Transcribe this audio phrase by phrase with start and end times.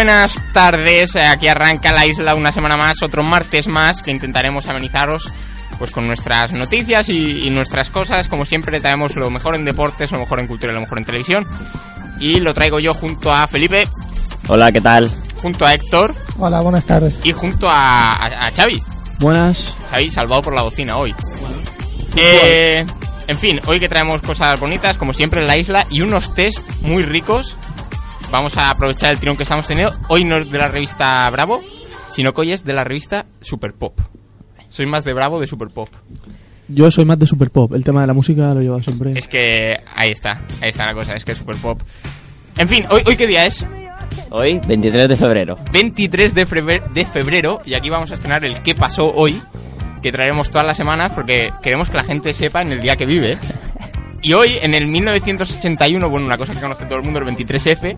[0.00, 4.66] Buenas tardes, eh, aquí arranca la isla una semana más, otro martes más que intentaremos
[4.66, 5.30] amenizaros
[5.78, 10.10] pues con nuestras noticias y, y nuestras cosas, como siempre traemos lo mejor en deportes,
[10.10, 11.46] lo mejor en cultura y lo mejor en televisión
[12.18, 13.86] y lo traigo yo junto a Felipe,
[14.48, 15.10] Hola, ¿qué tal?
[15.42, 17.14] junto a Héctor Hola, buenas tardes.
[17.22, 18.82] y junto a, a, a Xavi,
[19.18, 19.76] Buenas.
[19.90, 21.14] Xavi salvado por la bocina hoy.
[22.16, 22.86] Eh,
[23.26, 26.66] en fin, hoy que traemos cosas bonitas, como siempre en la isla, y unos test
[26.80, 27.58] muy ricos.
[28.30, 29.92] Vamos a aprovechar el tirón que estamos teniendo.
[30.08, 31.60] Hoy no es de la revista Bravo,
[32.10, 33.98] sino que hoy es de la revista Super Pop.
[34.68, 35.88] Soy más de Bravo de Super Pop.
[36.68, 37.72] Yo soy más de super pop.
[37.74, 39.14] El tema de la música lo lleva siempre.
[39.18, 41.80] Es que ahí está, ahí está la cosa, es que es Super Pop.
[42.56, 43.66] En fin, hoy, hoy qué día es?
[44.30, 45.58] Hoy, 23 de febrero.
[45.72, 49.42] 23 de febrero, de febrero y aquí vamos a estrenar el qué pasó hoy,
[50.02, 53.06] que traeremos todas las semanas porque queremos que la gente sepa en el día que
[53.06, 53.38] vive.
[54.22, 57.96] Y hoy, en el 1981, bueno, una cosa que conoce todo el mundo, el 23F,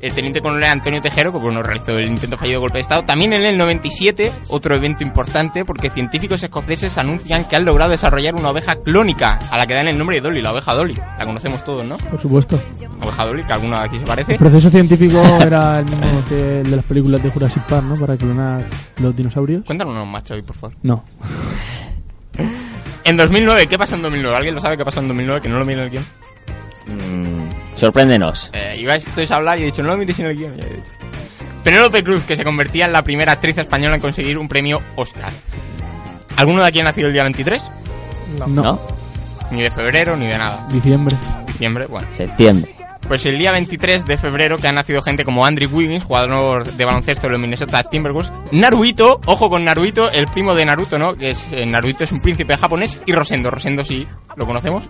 [0.00, 3.04] el teniente coronel Antonio Tejero, que bueno, realizó el intento fallido de golpe de Estado.
[3.04, 8.34] También en el 97, otro evento importante, porque científicos escoceses anuncian que han logrado desarrollar
[8.34, 10.94] una oveja clónica, a la que dan el nombre de Dolly, la oveja Dolly.
[10.94, 11.96] La conocemos todos, ¿no?
[11.98, 12.60] Por supuesto.
[12.98, 14.32] La oveja Dolly, que alguna de aquí se parece.
[14.32, 17.94] El proceso científico era el mismo que el de las películas de Jurassic Park, ¿no?
[17.94, 18.66] Para clonar
[18.96, 19.64] los dinosaurios.
[19.64, 20.76] Cuéntanos más, Xavi, por favor.
[20.82, 21.04] No.
[23.04, 24.36] En 2009, ¿qué pasó en 2009?
[24.36, 25.42] ¿Alguien lo sabe qué pasó en 2009?
[25.42, 26.04] Que no lo mire en el guion.
[26.86, 28.50] Mm, sorpréndenos.
[28.52, 30.56] Eh, iba esto a hablar y he dicho, no lo mires en el guion.
[30.56, 30.90] Ya he dicho.
[31.64, 35.30] Penélope Cruz, que se convertía en la primera actriz española en conseguir un premio Oscar.
[36.36, 37.70] ¿Alguno de aquí ha nacido el día 23?
[38.38, 38.46] No.
[38.46, 38.80] ¿No?
[39.50, 40.66] Ni de febrero, ni de nada.
[40.70, 41.16] Diciembre.
[41.46, 42.08] Diciembre, bueno.
[42.10, 42.79] Septiembre.
[43.10, 46.84] Pues el día 23 de febrero que ha nacido gente como Andrew Wiggins, jugador de
[46.84, 51.16] baloncesto de los Minnesota Timberwolves, Naruito, ojo con Naruito, el primo de Naruto, ¿no?
[51.16, 54.84] Que es eh, Naruto es un príncipe japonés y Rosendo, Rosendo sí, ¿lo conocemos?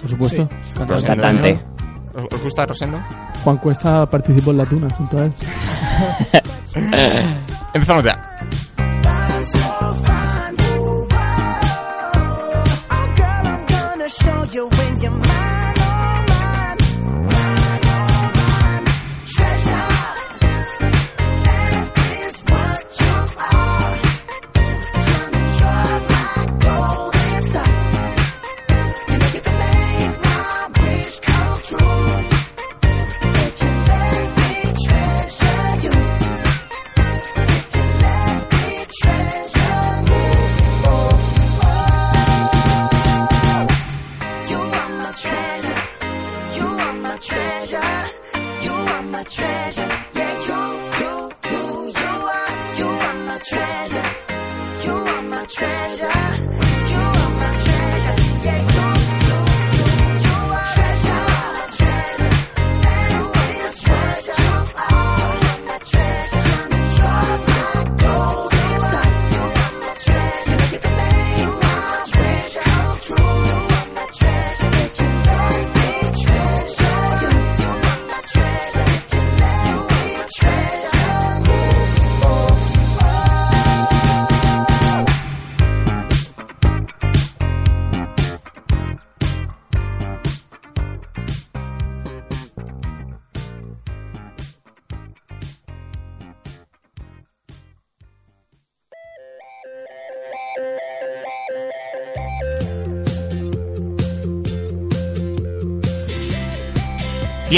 [0.00, 0.48] Por supuesto.
[0.48, 0.92] Cantante.
[0.92, 1.60] Los cantantes.
[2.16, 3.00] ¿Os, os gusta Rosendo?
[3.44, 5.32] Juan Cuesta participó en la tuna junto a él.
[7.72, 8.37] Empezamos ya.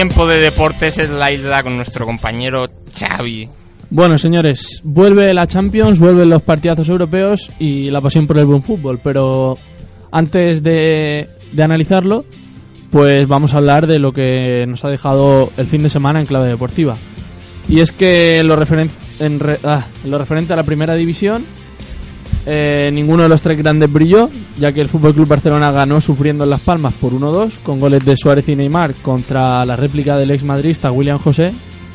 [0.01, 3.47] Tiempo de deportes es la isla con nuestro compañero Xavi.
[3.91, 8.63] Bueno, señores, vuelve la Champions, vuelven los partidazos europeos y la pasión por el buen
[8.63, 8.99] fútbol.
[9.05, 9.59] Pero
[10.11, 12.25] antes de, analizarlo,
[12.91, 16.25] pues vamos a hablar de lo que nos ha dejado el fin de semana en
[16.25, 16.97] clave deportiva.
[17.69, 18.89] Y es que lo, referen-
[19.19, 21.45] en re- ah, lo referente a la primera división,
[22.53, 26.43] eh, ninguno de los tres grandes brilló, ya que el Fútbol Club Barcelona ganó sufriendo
[26.43, 30.33] en Las Palmas por 1-2, con goles de Suárez y Neymar contra la réplica del
[30.33, 31.53] ex madrista William José.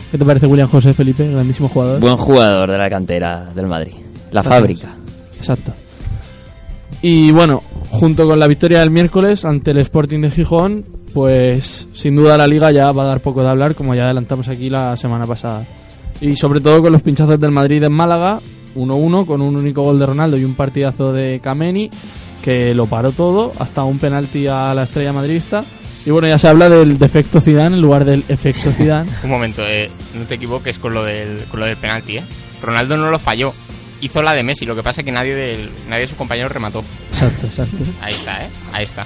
[0.09, 1.29] ¿Qué te parece William José, Felipe?
[1.29, 1.99] Grandísimo jugador.
[1.99, 3.91] Buen jugador de la cantera del Madrid.
[4.31, 4.53] La Gracias.
[4.55, 4.95] fábrica.
[5.37, 5.73] Exacto.
[7.01, 12.15] Y bueno, junto con la victoria del miércoles ante el Sporting de Gijón, pues sin
[12.15, 14.95] duda la liga ya va a dar poco de hablar, como ya adelantamos aquí la
[14.95, 15.65] semana pasada.
[16.21, 18.39] Y sobre todo con los pinchazos del Madrid en Málaga,
[18.75, 21.89] 1-1 con un único gol de Ronaldo y un partidazo de Kameni,
[22.41, 25.65] que lo paró todo, hasta un penalti a la estrella madridista.
[26.05, 29.09] Y bueno, ya se habla del defecto Zidane en lugar del efecto Zidane.
[29.23, 32.23] Un momento, eh, no te equivoques con lo del, con lo del penalti, ¿eh?
[32.61, 33.53] Ronaldo no lo falló.
[34.01, 36.51] Hizo la de Messi, lo que pasa es que nadie, del, nadie de sus compañeros
[36.51, 36.83] remató.
[37.11, 37.77] Exacto, exacto.
[38.01, 38.49] Ahí está, ¿eh?
[38.71, 39.05] Ahí está.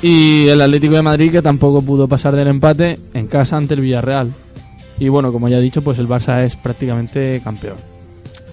[0.00, 3.80] Y el Atlético de Madrid que tampoco pudo pasar del empate en casa ante el
[3.80, 4.32] Villarreal.
[4.98, 7.76] Y bueno, como ya he dicho, pues el Barça es prácticamente campeón.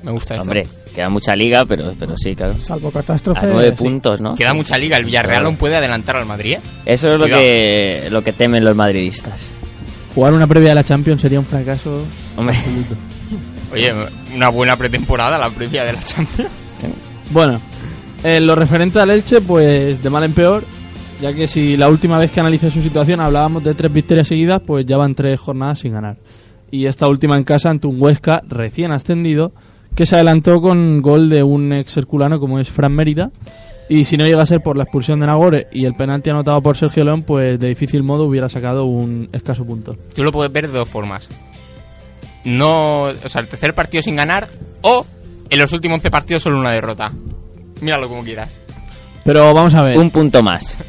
[0.04, 0.44] Me gusta eso.
[0.44, 2.56] Hombre, queda mucha liga, pero, pero sí, claro.
[2.60, 3.46] Salvo catástrofe.
[3.46, 3.84] A nueve sí.
[3.84, 4.36] puntos, ¿no?
[4.36, 4.98] Queda mucha liga.
[4.98, 5.48] El Villarreal Claro.
[5.48, 6.58] aún puede adelantar al Madrid.
[6.86, 7.42] Eso es lo Cuidado.
[7.42, 9.46] que, lo que temen los madridistas.
[10.16, 12.04] Jugar una previa de la Champions sería un fracaso
[12.36, 12.96] Hombre, absoluto.
[13.74, 13.88] Oye,
[14.36, 16.50] una buena pretemporada, la previa de la Champions.
[17.30, 17.62] Bueno,
[18.24, 20.66] en lo referente al Elche, pues de mal en peor,
[21.22, 24.62] ya que si la última vez que analicé su situación hablábamos de tres victorias seguidas,
[24.66, 26.18] pues ya van tres jornadas sin ganar.
[26.72, 29.54] Y esta última en casa ante un Huesca recién ascendido,
[29.96, 33.32] que se adelantó con gol de un ex herculano como es Fran Mérida.
[33.90, 36.62] Y si no llega a ser por la expulsión de Nagore y el penalti anotado
[36.62, 39.98] por Sergio León, pues de difícil modo hubiera sacado un escaso punto.
[40.16, 41.28] Tú lo puedes ver de dos formas.
[42.46, 44.48] No, o sea, el tercer partido sin ganar
[44.82, 45.06] o
[45.50, 47.12] en los últimos 11 partidos solo una derrota.
[47.82, 48.60] Míralo como quieras.
[49.26, 50.78] Pero vamos a ver, un punto más.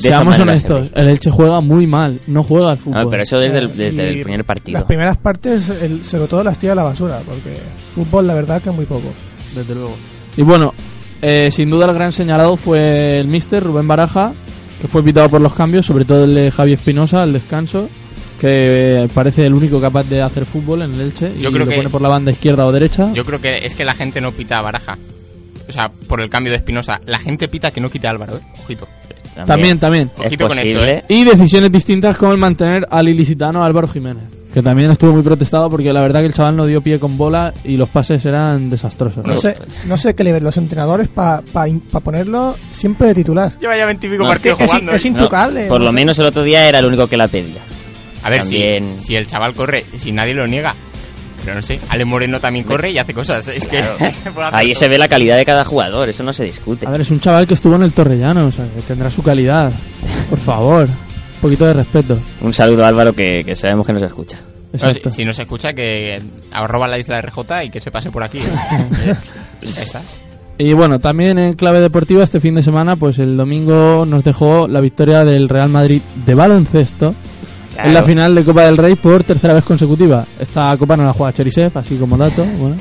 [0.00, 3.04] De seamos se honestos, el Elche juega muy mal, no juega al fútbol.
[3.04, 4.78] No, pero eso desde el, desde el primer partido.
[4.78, 7.58] Las primeras partes, el, sobre todo las tira a la basura, porque
[7.94, 9.12] fútbol, la verdad, que muy poco.
[9.54, 9.96] Desde luego.
[10.36, 10.74] Y bueno,
[11.22, 14.32] eh, sin duda el gran señalado fue el mister Rubén Baraja,
[14.80, 17.88] que fue invitado por los cambios, sobre todo el de Javi Espinosa, el descanso,
[18.38, 21.32] que eh, parece el único capaz de hacer fútbol en el Elche.
[21.40, 23.10] Yo y creo lo que- pone por la banda izquierda o derecha.
[23.14, 24.98] Yo creo que es que la gente no pita a Baraja.
[25.68, 27.00] O sea, por el cambio de Espinosa.
[27.06, 28.40] La gente pita que no quite a Álvaro, ¿eh?
[28.62, 28.86] Ojito.
[29.44, 30.10] También, también.
[30.18, 30.84] Es Ojito con esto.
[30.84, 31.04] ¿eh?
[31.08, 34.22] Y decisiones distintas como el mantener al ilicitano Álvaro Jiménez,
[34.54, 37.18] que también estuvo muy protestado porque la verdad que el chaval no dio pie con
[37.18, 39.24] bola y los pases eran desastrosos.
[39.26, 41.42] No sé, no sé qué le ven los entrenadores para
[42.02, 43.52] ponerlo siempre de titular.
[43.60, 44.92] Lleva ya 20 y pico No, partidos es, jugando.
[44.92, 45.10] es ¿eh?
[45.10, 45.66] No, intocable.
[45.66, 45.94] por no lo sé.
[45.96, 47.60] menos el otro día era el único que la pedía.
[48.22, 48.58] A ver, si,
[49.00, 50.74] si el chaval corre, si nadie lo niega.
[51.46, 53.46] Pero no sé, Ale Moreno también corre y hace cosas.
[53.46, 53.80] Es que
[54.12, 54.80] se Ahí todo.
[54.80, 56.88] se ve la calidad de cada jugador, eso no se discute.
[56.88, 59.22] A ver, es un chaval que estuvo en el Torrellano, o sea, que tendrá su
[59.22, 59.70] calidad.
[60.28, 62.18] Por favor, un poquito de respeto.
[62.40, 64.38] Un saludo a Álvaro que, que sabemos que nos escucha.
[64.72, 65.08] Exacto.
[65.10, 66.20] si, si nos escucha, que
[66.52, 68.38] arroba la isla de RJ y que se pase por aquí.
[68.38, 68.42] ¿eh?
[69.62, 70.02] Ahí está.
[70.58, 74.66] Y bueno, también en clave deportiva este fin de semana, pues el domingo nos dejó
[74.66, 77.14] la victoria del Real Madrid de baloncesto
[77.78, 78.06] en la Claro.
[78.06, 80.24] final de Copa del Rey por tercera vez consecutiva.
[80.38, 82.44] Esta copa no la juega Cherisev, así como dato.
[82.58, 82.76] Bueno.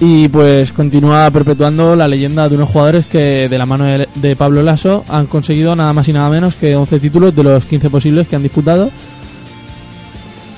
[0.00, 4.36] Y pues continúa perpetuando la leyenda de unos jugadores que de la mano de, de
[4.36, 7.90] Pablo Lasso han conseguido nada más y nada menos que 11 títulos de los 15
[7.90, 8.90] posibles que han disputado.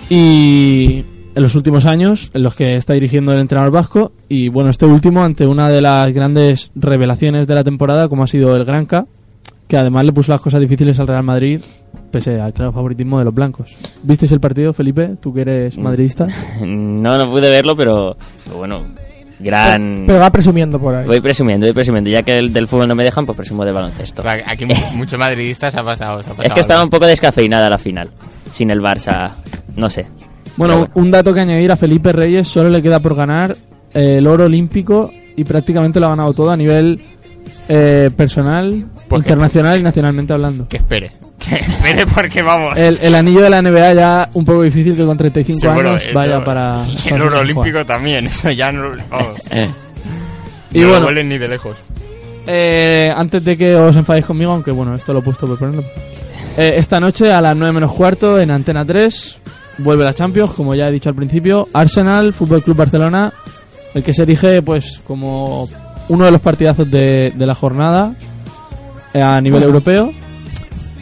[0.09, 4.71] Y en los últimos años, en los que está dirigiendo el entrenador vasco, y bueno,
[4.71, 8.65] este último ante una de las grandes revelaciones de la temporada, como ha sido el
[8.65, 9.07] Granca,
[9.69, 11.61] que además le puso las cosas difíciles al Real Madrid,
[12.19, 13.75] pese al claro favoritismo de los blancos.
[14.03, 15.17] ¿Visteis el partido, Felipe?
[15.21, 16.27] Tú que eres madridista.
[16.61, 18.83] No, no pude verlo, pero, pero bueno,
[19.39, 20.05] gran...
[20.07, 21.07] Pero va presumiendo por ahí.
[21.07, 22.09] Voy presumiendo, voy presumiendo.
[22.11, 24.23] Ya que el del fútbol no me dejan, pues presumo del baloncesto.
[24.23, 26.23] O sea, aquí mu- muchos madridistas ha pasado.
[26.23, 28.11] se ha Es pasado que estaba un poco descafeinada la final.
[28.51, 29.33] Sin el Barça,
[29.77, 30.07] no sé.
[30.57, 33.55] Bueno, un dato que añadir a Felipe Reyes, solo le queda por ganar
[33.93, 36.99] eh, el oro olímpico y prácticamente lo ha ganado todo a nivel
[37.69, 40.67] eh, personal, Pues que- internacional y nacionalmente hablando.
[40.69, 41.13] Que espere.
[41.49, 42.77] Que espere porque vamos.
[42.77, 46.03] El, el anillo de la NBA ya un poco difícil que con 35 Seguro, años
[46.05, 46.85] eso- vaya para...
[46.89, 47.43] Y para el oro jugar.
[47.45, 48.27] olímpico también.
[48.29, 48.91] Eso ya no.
[49.11, 49.35] Vamos.
[50.73, 51.11] Y no bueno.
[51.23, 51.77] ni de lejos.
[52.47, 55.83] Eh, antes de que os enfadéis conmigo, aunque bueno, esto lo he puesto por ponerlo.
[56.59, 59.39] Eh, esta noche a las 9 menos cuarto en Antena 3
[59.79, 61.69] vuelve la Champions, como ya he dicho al principio.
[61.73, 63.33] Arsenal, Fútbol Club Barcelona,
[63.95, 65.69] el que se erige pues como
[66.09, 68.15] uno de los partidazos de, de la jornada
[69.15, 70.13] eh, a nivel europeo,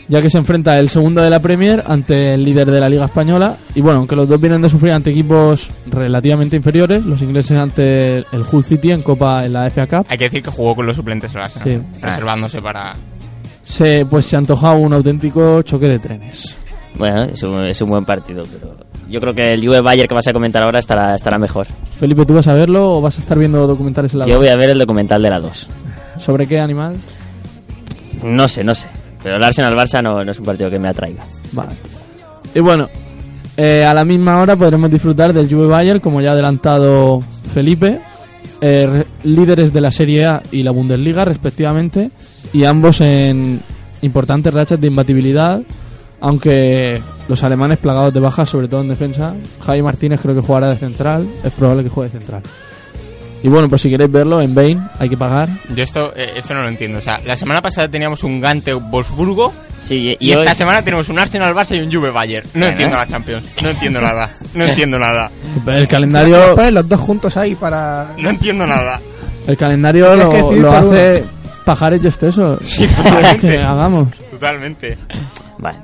[0.08, 3.06] ya que se enfrenta el segundo de la Premier ante el líder de la Liga
[3.06, 3.56] Española.
[3.74, 8.18] Y bueno, aunque los dos vienen de sufrir ante equipos relativamente inferiores, los ingleses ante
[8.18, 10.06] el, Hull City en Copa en la FA Cup.
[10.08, 12.00] Hay que decir que jugó con los suplentes el Arsenal, Sí.
[12.02, 12.96] reservándose para.
[13.62, 16.56] se, pues se antojaba un auténtico choque de trenes.
[16.96, 18.76] Bueno, es un, es un buen partido, pero
[19.08, 21.66] yo creo que el Juve Bayern que vas a comentar ahora estará, estará mejor.
[21.98, 24.48] Felipe, ¿tú vas a verlo o vas a estar viendo documentales en la Yo voy
[24.48, 25.66] a ver el documental de la 2.
[26.18, 26.96] ¿Sobre qué animal?
[28.22, 28.86] No sé, no sé.
[29.24, 31.24] Pero el Arsenal-Barça no, no es un partido que me atraiga.
[31.52, 31.72] Vale.
[32.54, 32.88] Y bueno,
[33.56, 37.98] eh, a la misma hora podremos disfrutar del Juve Bayern, como ya ha adelantado Felipe,
[38.60, 42.10] eh, re- líderes de la Serie A y la Bundesliga respectivamente,
[42.52, 43.60] y ambos en
[44.02, 45.60] importantes rachas de imbatibilidad,
[46.20, 49.34] aunque los alemanes plagados de bajas, sobre todo en defensa.
[49.64, 52.42] Javi Martínez creo que jugará de central, es probable que juegue de central.
[53.44, 55.50] Y bueno, pues si queréis verlo en Bain hay que pagar.
[55.74, 56.96] Yo esto, eh, esto no lo entiendo.
[56.98, 60.82] O sea, la semana pasada teníamos un Gante Wolfsburgo Sí, y, y, hoy- esta semana
[60.82, 62.46] tenemos un Arsenal Barça y un Juve Bayern.
[62.54, 62.70] No Bueno.
[62.70, 63.46] entiendo la Champions.
[63.62, 64.30] No entiendo nada.
[64.54, 65.30] No entiendo nada.
[65.66, 68.14] El calendario, los dos juntos ahí para...
[68.16, 68.98] No entiendo nada.
[69.46, 71.22] el calendario lo, hace
[71.66, 72.58] Pajares y Esteso.
[72.62, 73.58] Sí, que totalmente.
[73.62, 74.08] hagamos.
[74.30, 74.96] Totalmente.
[75.58, 75.76] Vale.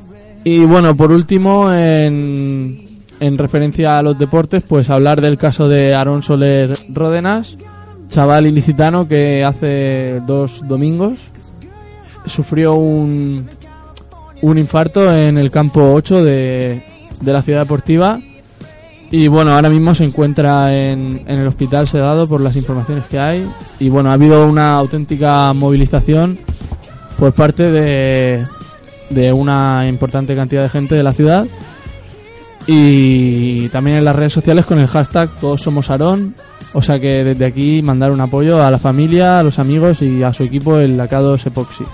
[0.44, 2.89] Y bueno, por último, en,
[3.20, 7.56] en referencia a los deportes, pues hablar del caso de Aaron Soler Ródenas,
[8.08, 11.18] chaval ilicitano que hace dos domingos
[12.26, 13.46] sufrió un,
[14.42, 16.82] un infarto en el campo 8 de,
[17.20, 18.20] de la ciudad deportiva.
[19.12, 23.18] Y bueno, ahora mismo se encuentra en, en el hospital sedado por las informaciones que
[23.18, 23.46] hay.
[23.80, 26.38] Y bueno, ha habido una auténtica movilización
[27.18, 28.46] por parte de,
[29.10, 31.46] de una importante cantidad de gente de la ciudad
[32.72, 36.36] y también en las redes sociales con el hashtag todos somos Aarón
[36.72, 40.22] o sea que desde aquí mandar un apoyo a la familia, a los amigos y
[40.22, 41.84] a su equipo el Lacados Epoxy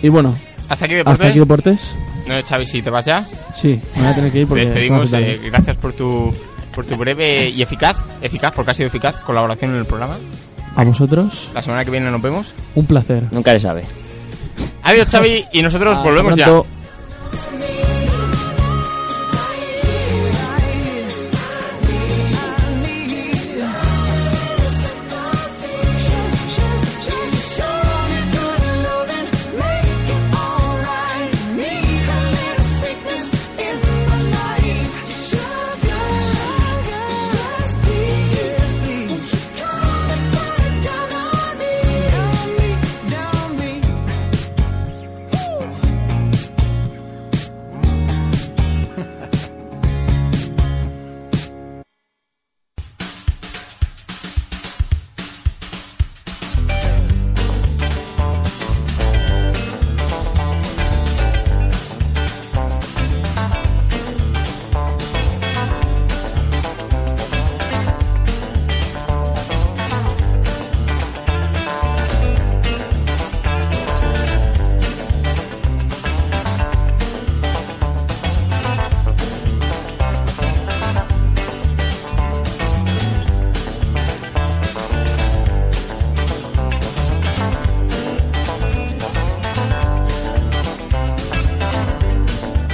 [0.00, 0.34] y bueno,
[0.68, 1.12] Hasta aquí deportes.
[1.20, 1.96] hasta aquí deportes
[2.28, 3.24] No, Xavi, si te vas ya.
[3.54, 5.10] sí, me voy a tener que ir Te porque despedimos.
[5.10, 6.32] tengo que eh, gracias por tu,
[6.74, 10.18] por tu breve y eficaz, eficaz, porque ha sido eficaz, colaboración en el programa.
[10.76, 12.54] a vosotros, La semana que viene nos vemos.
[12.76, 13.82] un placer Nunca se sabe.
[14.84, 16.46] Adiós, Xavi, y nosotros volvemos ya.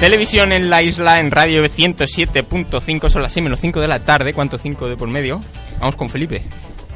[0.00, 4.32] Televisión en la isla, en radio 107.5, son las 6 menos 5 de la tarde.
[4.32, 5.40] ¿Cuánto 5 de por medio?
[5.80, 6.42] Vamos con Felipe.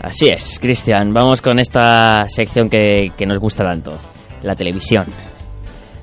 [0.01, 1.13] Así es, Cristian.
[1.13, 3.99] Vamos con esta sección que, que nos gusta tanto,
[4.43, 5.07] la televisión.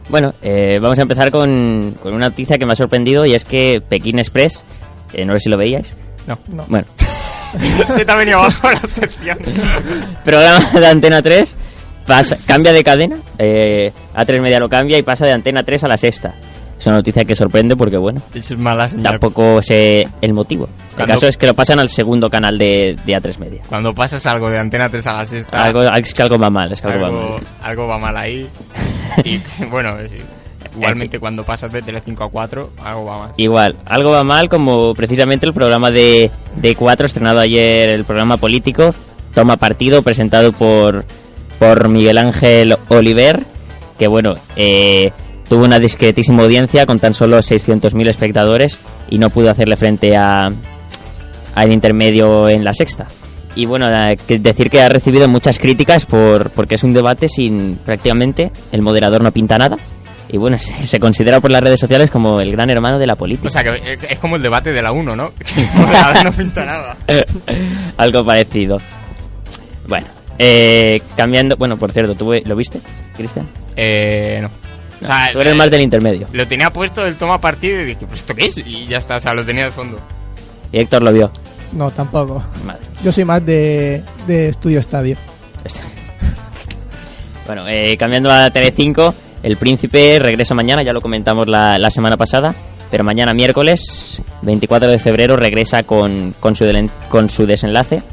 [0.09, 3.45] Bueno, eh, vamos a empezar con, con una noticia que me ha sorprendido y es
[3.45, 4.63] que Pekín Express,
[5.13, 5.95] eh, no sé si lo veíais,
[6.27, 6.37] No.
[6.67, 6.85] bueno,
[7.95, 9.37] Se te ha venido abajo la sección.
[10.25, 11.55] programa de Antena 3
[12.05, 15.87] pasa, cambia de cadena, eh, A3 Media lo cambia y pasa de Antena 3 a
[15.87, 16.35] la sexta.
[16.79, 20.69] Es una noticia que sorprende porque, bueno, es mala tampoco sé el motivo.
[20.97, 23.61] El caso es que lo pasan al segundo canal de, de A3 Media.
[23.67, 26.71] Cuando pasas algo de Antena 3 a la sexta, Algo, es que algo va mal,
[26.71, 27.39] es que algo, va algo, mal.
[27.61, 28.47] algo va mal ahí.
[29.25, 30.23] Y bueno, eh,
[30.73, 33.33] igualmente cuando pasas de Tele5 a 4, algo va mal.
[33.35, 38.37] Igual, algo va mal como precisamente el programa de, de 4 estrenado ayer, el programa
[38.37, 38.95] político,
[39.33, 41.03] Toma Partido, presentado por,
[41.59, 43.43] por Miguel Ángel Oliver,
[43.97, 45.11] que bueno, eh,
[45.49, 48.79] tuvo una discretísima audiencia con tan solo 600.000 espectadores
[49.09, 50.43] y no pudo hacerle frente a
[51.55, 53.07] al intermedio en la sexta.
[53.55, 57.77] Y bueno, eh, decir que ha recibido muchas críticas por porque es un debate sin
[57.83, 59.75] prácticamente el moderador no pinta nada.
[60.31, 63.15] Y bueno, se, se considera por las redes sociales como el gran hermano de la
[63.15, 63.47] política.
[63.47, 65.33] O sea, que es como el debate de la 1, ¿no?
[65.39, 66.97] Que el moderador no pinta nada.
[67.97, 68.77] Algo parecido.
[69.87, 70.05] Bueno,
[70.37, 71.57] eh, cambiando.
[71.57, 72.79] Bueno, por cierto, ¿tú lo viste,
[73.17, 73.49] Cristian?
[73.75, 74.68] Eh, no.
[75.01, 76.27] O sea, Tú eres eh, más del intermedio.
[76.33, 78.57] Lo tenía puesto el toma partido y dije, pues ¿esto qué es?
[78.57, 79.99] Y ya está, o sea, lo tenía de fondo.
[80.71, 81.31] Y Héctor lo vio.
[81.71, 82.43] No, tampoco.
[82.65, 82.81] Madre.
[83.03, 85.15] Yo soy más de, de Estudio Estadio.
[87.45, 92.15] Bueno, eh, cambiando a Tele5, El Príncipe regresa mañana, ya lo comentamos la, la semana
[92.15, 92.53] pasada,
[92.91, 96.65] pero mañana miércoles 24 de febrero regresa con, con, su,
[97.09, 98.03] con su desenlace.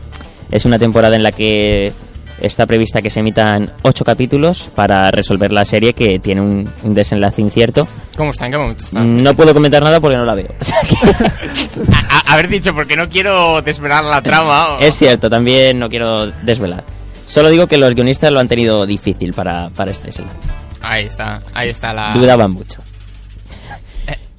[0.50, 1.92] Es una temporada en la que
[2.40, 6.94] está prevista que se emitan ocho capítulos para resolver la serie que tiene un, un
[6.94, 7.86] desenlace incierto.
[8.16, 8.46] ¿Cómo está?
[8.46, 9.00] ¿En qué momento está?
[9.02, 10.48] No puedo comentar nada porque no la veo.
[11.92, 14.68] A- a- haber dicho, porque no quiero desvelar la trama.
[14.76, 16.84] o- es cierto, también no quiero desvelar.
[17.24, 20.38] Solo digo que los guionistas lo han tenido difícil para, para este desenlace.
[20.82, 22.12] Ahí está, ahí está la...
[22.14, 22.78] Dudaban mucho.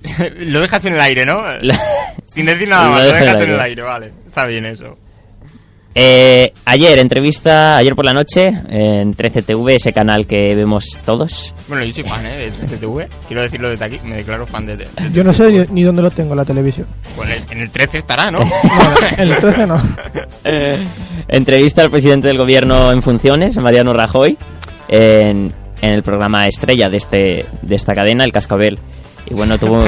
[0.39, 1.41] lo dejas en el aire, ¿no?
[2.25, 3.61] Sin decir nada Lo más, lo dejas en el aire.
[3.63, 4.13] aire, vale.
[4.25, 4.97] Está bien eso.
[5.99, 11.55] Eh, ayer, entrevista, ayer por la noche, en 13TV, ese canal que vemos todos.
[11.67, 12.51] Bueno, yo soy fan, ¿eh?
[12.51, 13.07] De 13TV.
[13.27, 14.77] Quiero decirlo desde aquí, me declaro fan de...
[14.77, 16.85] de- de- Yo no sé ni, ni dónde lo tengo en la televisión.
[17.15, 18.41] Bueno, en el 13 estará, ¿no?
[18.41, 18.47] No,
[19.17, 19.81] en el 13 no.
[21.27, 24.37] Entrevista al presidente del gobierno en funciones, Mariano Rajoy,
[24.87, 28.77] en, en el programa estrella de, este, de esta cadena, El Cascabel.
[29.27, 29.83] Y bueno, tuvo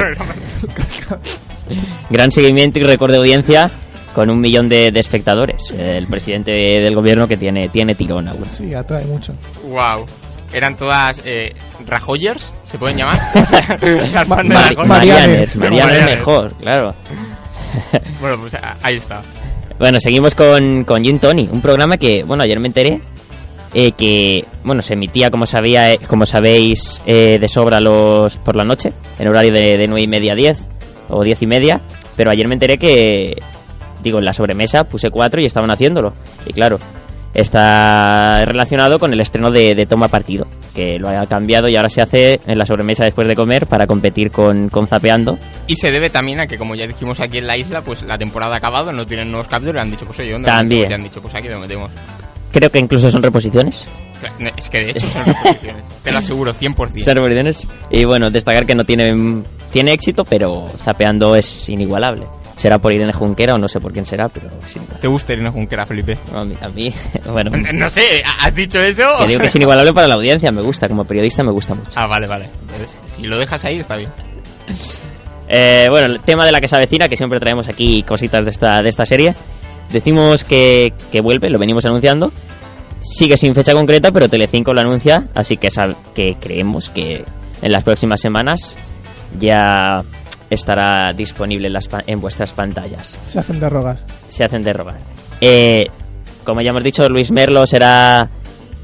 [2.10, 3.70] gran seguimiento y récord de audiencia
[4.14, 5.70] con un millón de, de espectadores.
[5.70, 8.44] El presidente del gobierno que tiene, tiene tirón aún.
[8.50, 9.34] Sí, atrae mucho.
[9.68, 10.04] wow.
[10.52, 11.54] Eran todas eh,
[11.86, 13.20] Rajoyers, ¿se pueden llamar?
[14.12, 14.86] Las fans de Rajoy.
[14.86, 15.56] Marianes, Marianes.
[15.56, 16.94] Marianes mejor, claro.
[18.20, 19.22] Bueno, pues ahí está.
[19.78, 23.00] Bueno, seguimos con, con Gin Tony, un programa que, bueno, ayer me enteré
[23.72, 28.56] eh, que, bueno, se emitía, como sabía, eh, como sabéis, eh, de sobra los por
[28.56, 30.68] la noche, en horario de, de 9 y media a 10
[31.08, 31.80] o 10 y media,
[32.16, 33.40] pero ayer me enteré que,
[34.02, 36.12] digo, en la sobremesa puse 4 y estaban haciéndolo.
[36.46, 36.78] Y claro,
[37.34, 41.88] está relacionado con el estreno de, de Toma Partido, que lo ha cambiado y ahora
[41.88, 45.38] se hace en la sobremesa después de comer para competir con, con Zapeando.
[45.66, 48.18] Y se debe también a que, como ya dijimos aquí en la isla, pues la
[48.18, 50.82] temporada ha acabado, no tienen nuevos capítulos y han dicho, pues oye, ¿dónde También.
[50.82, 50.90] metemos?
[50.90, 51.90] Y han dicho, pues aquí lo metemos.
[52.52, 53.86] Creo que incluso son reposiciones.
[54.56, 55.84] Es que de hecho son reposiciones.
[56.02, 57.04] Te lo aseguro, 100%.
[57.04, 57.68] Son revoluciones.
[57.90, 62.26] Y bueno, destacar que no tiene, tiene éxito, pero zapeando es inigualable.
[62.60, 64.50] Será por Irene Junquera o no sé por quién será, pero.
[65.00, 66.18] ¿Te gusta Irene Junquera, Felipe?
[66.34, 66.92] A mí, a mí,
[67.32, 69.04] bueno, No sé, ¿has dicho eso?
[69.18, 71.92] que digo que es inigualable para la audiencia, me gusta, como periodista me gusta mucho.
[71.94, 72.50] Ah, vale, vale.
[72.60, 74.10] Entonces, si lo dejas ahí, está bien.
[75.52, 78.52] Eh, bueno, el tema de la que se avecina, que siempre traemos aquí cositas de
[78.52, 79.34] esta, de esta serie.
[79.90, 82.30] Decimos que, que vuelve, lo venimos anunciando.
[83.00, 85.70] Sigue sin fecha concreta, pero Telecinco lo anuncia, así que,
[86.14, 87.24] que creemos que
[87.62, 88.76] en las próximas semanas
[89.40, 90.04] ya
[90.50, 93.18] estará disponible en, las pa- en vuestras pantallas.
[93.28, 93.98] Se hacen de rogar.
[94.28, 94.98] Se hacen de rogar.
[95.40, 95.86] Eh,
[96.44, 98.28] como ya hemos dicho, Luis Merlo será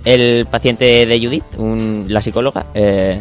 [0.05, 3.20] el paciente de Judith, un- la psicóloga, eh,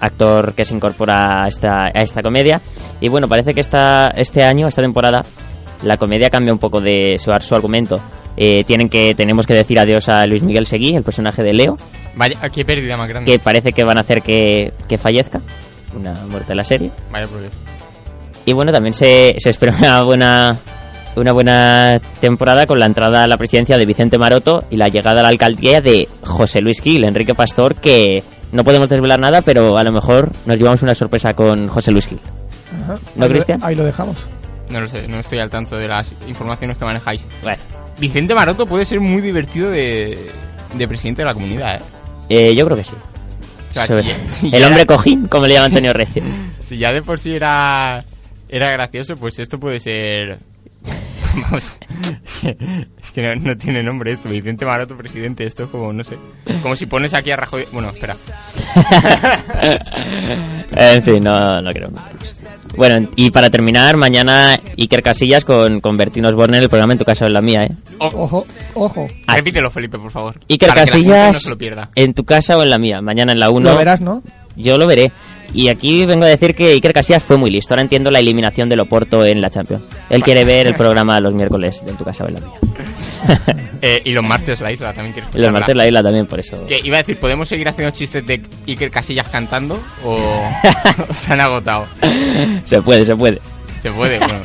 [0.00, 2.60] actor que se incorpora a esta, a esta comedia.
[3.00, 5.22] Y bueno, parece que esta, este año, esta temporada,
[5.82, 8.00] la comedia cambia un poco de su, su argumento.
[8.36, 11.76] Eh, tienen que, tenemos que decir adiós a Luis Miguel Seguí, el personaje de Leo,
[12.14, 13.30] Vaya, qué pérdida más grande.
[13.32, 15.40] que parece que van a hacer que, que fallezca,
[15.94, 16.90] una muerte de la serie.
[17.10, 17.56] Vaya progreso.
[18.44, 20.58] Y bueno, también se, se espera una buena,
[21.16, 25.20] una buena temporada con la entrada a la presidencia de Vicente Maroto y la llegada
[25.20, 28.22] a la alcaldía de José Luis Gil, Enrique Pastor, que
[28.52, 32.06] no podemos desvelar nada, pero a lo mejor nos llevamos una sorpresa con José Luis
[32.06, 32.20] Gil.
[32.84, 32.94] Ajá.
[33.16, 33.60] ¿No, ahí, lo- Cristian?
[33.62, 34.16] ahí lo dejamos.
[34.70, 37.26] No lo sé, no estoy al tanto de las informaciones que manejáis.
[37.42, 37.62] Bueno,
[37.98, 40.30] Vicente Maroto puede ser muy divertido de,
[40.74, 41.80] de presidente de la comunidad, ¿eh?
[42.50, 42.92] eh, yo creo que sí.
[43.68, 46.22] O sea, Sobre- si- si el hombre era- cojín, como le llama Antonio Recio.
[46.60, 48.04] Si ya de por sí era,
[48.48, 50.38] era gracioso, pues esto puede ser
[51.42, 51.78] Vamos,
[52.42, 54.28] es que no, no tiene nombre esto.
[54.28, 55.44] Vicente Maroto, presidente.
[55.46, 56.16] Esto es como, no sé.
[56.62, 57.66] Como si pones aquí a Rajoy.
[57.72, 58.16] Bueno, espera.
[60.76, 61.90] en fin, no, no creo.
[62.76, 66.98] Bueno, y para terminar, mañana Iker Casillas con, con Bertín Osborne en el programa En
[66.98, 67.72] tu casa o en la mía, ¿eh?
[67.98, 69.08] Oh, Ojo, ojo.
[69.26, 69.36] Ah.
[69.36, 70.38] repítelo, Felipe, por favor.
[70.48, 71.90] Iker Casillas no se lo pierda.
[71.94, 73.70] en tu casa o en la mía, mañana en la 1.
[73.70, 74.22] Lo verás, ¿no?
[74.56, 75.12] Yo lo veré.
[75.54, 77.72] Y aquí vengo a decir que Iker Casillas fue muy listo.
[77.74, 79.82] Ahora entiendo la eliminación del Oporto en la Champions.
[80.10, 82.58] Él quiere ver el programa los miércoles de En tu casa o en la mía.
[83.80, 86.40] Eh, y los martes la isla también quieres Y los martes la isla también, por
[86.40, 86.66] eso.
[86.66, 89.80] Que iba a decir, ¿podemos seguir haciendo chistes de Iker Casillas cantando?
[90.04, 90.18] ¿O,
[91.14, 91.86] se han agotado?
[92.64, 93.40] Se puede, se puede.
[93.80, 94.40] Se puede, bueno.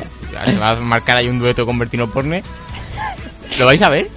[0.46, 2.44] Se va a marcar ahí un dueto con Bertino Porne.
[3.58, 4.08] ¿Lo vais a ver?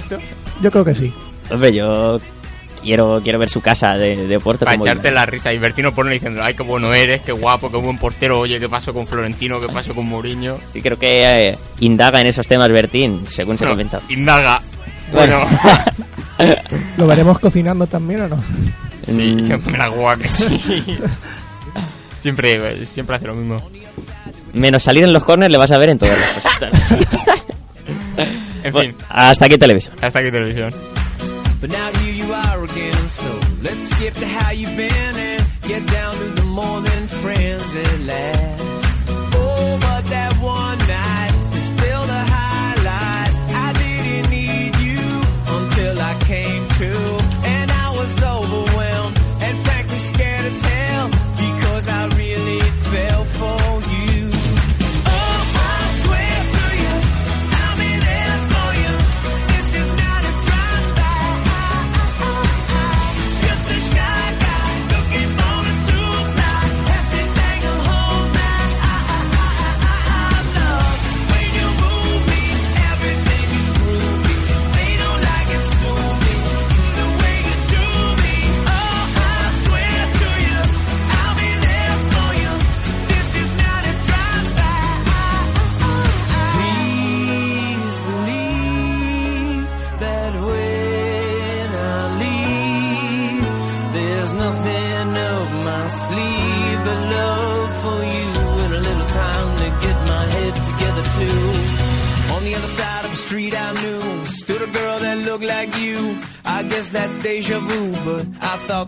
[0.00, 0.18] ¿Esto?
[0.60, 1.12] Yo creo que sí.
[1.50, 2.20] Hombre, yo
[2.86, 4.64] quiero, quiero ver su casa de, de Oporto.
[4.64, 5.52] Para echarte la risa.
[5.52, 8.38] Y Bertino Porne diciendo, ay, qué bueno eres, qué guapo, qué buen portero.
[8.40, 9.60] Oye, ¿qué pasó con Florentino?
[9.60, 10.56] ¿Qué pasó con Mourinho?
[10.72, 11.08] Sí, creo que
[11.50, 14.00] eh, indaga en esos temas Bertín, según se Bueno, comenta.
[14.08, 14.62] Indaga.
[15.12, 15.38] Bueno,
[16.96, 18.42] ¿Lo veremos cocinando también o no?
[19.06, 19.40] sí, Mm.
[19.40, 20.98] siempre me la guagua que sí.
[22.20, 23.62] Siempre, siempre hace lo mismo.
[24.52, 26.98] Menos salir en los corners le vas a ver en todas las cosas.
[28.64, 29.94] En Bueno, fin, hasta aquí televisión.
[30.00, 30.74] hasta aquí televisión.
[31.66, 35.84] But now here you are again, so let's skip to how you've been and get
[35.88, 38.35] down to the more than friends at last.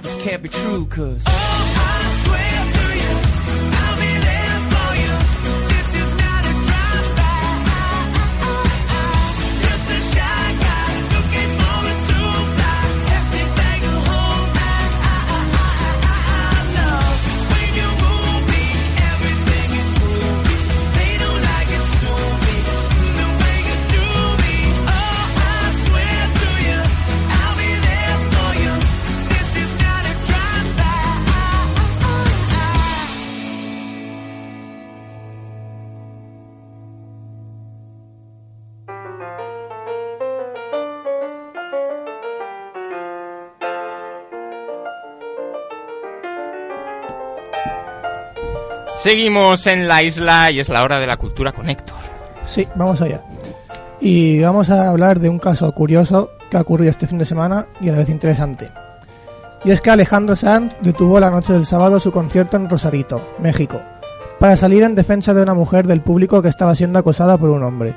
[0.03, 1.28] This can't be true, cause.
[48.99, 51.97] Seguimos en la isla y es la hora de la cultura con Héctor.
[52.43, 53.23] Sí, vamos allá.
[54.01, 57.67] Y vamos a hablar de un caso curioso que ha ocurrido este fin de semana
[57.81, 58.73] y a la vez interesante.
[59.65, 63.81] Y es que Alejandro Sanz detuvo la noche del sábado su concierto en Rosarito, México,
[64.41, 67.63] para salir en defensa de una mujer del público que estaba siendo acosada por un
[67.63, 67.95] hombre.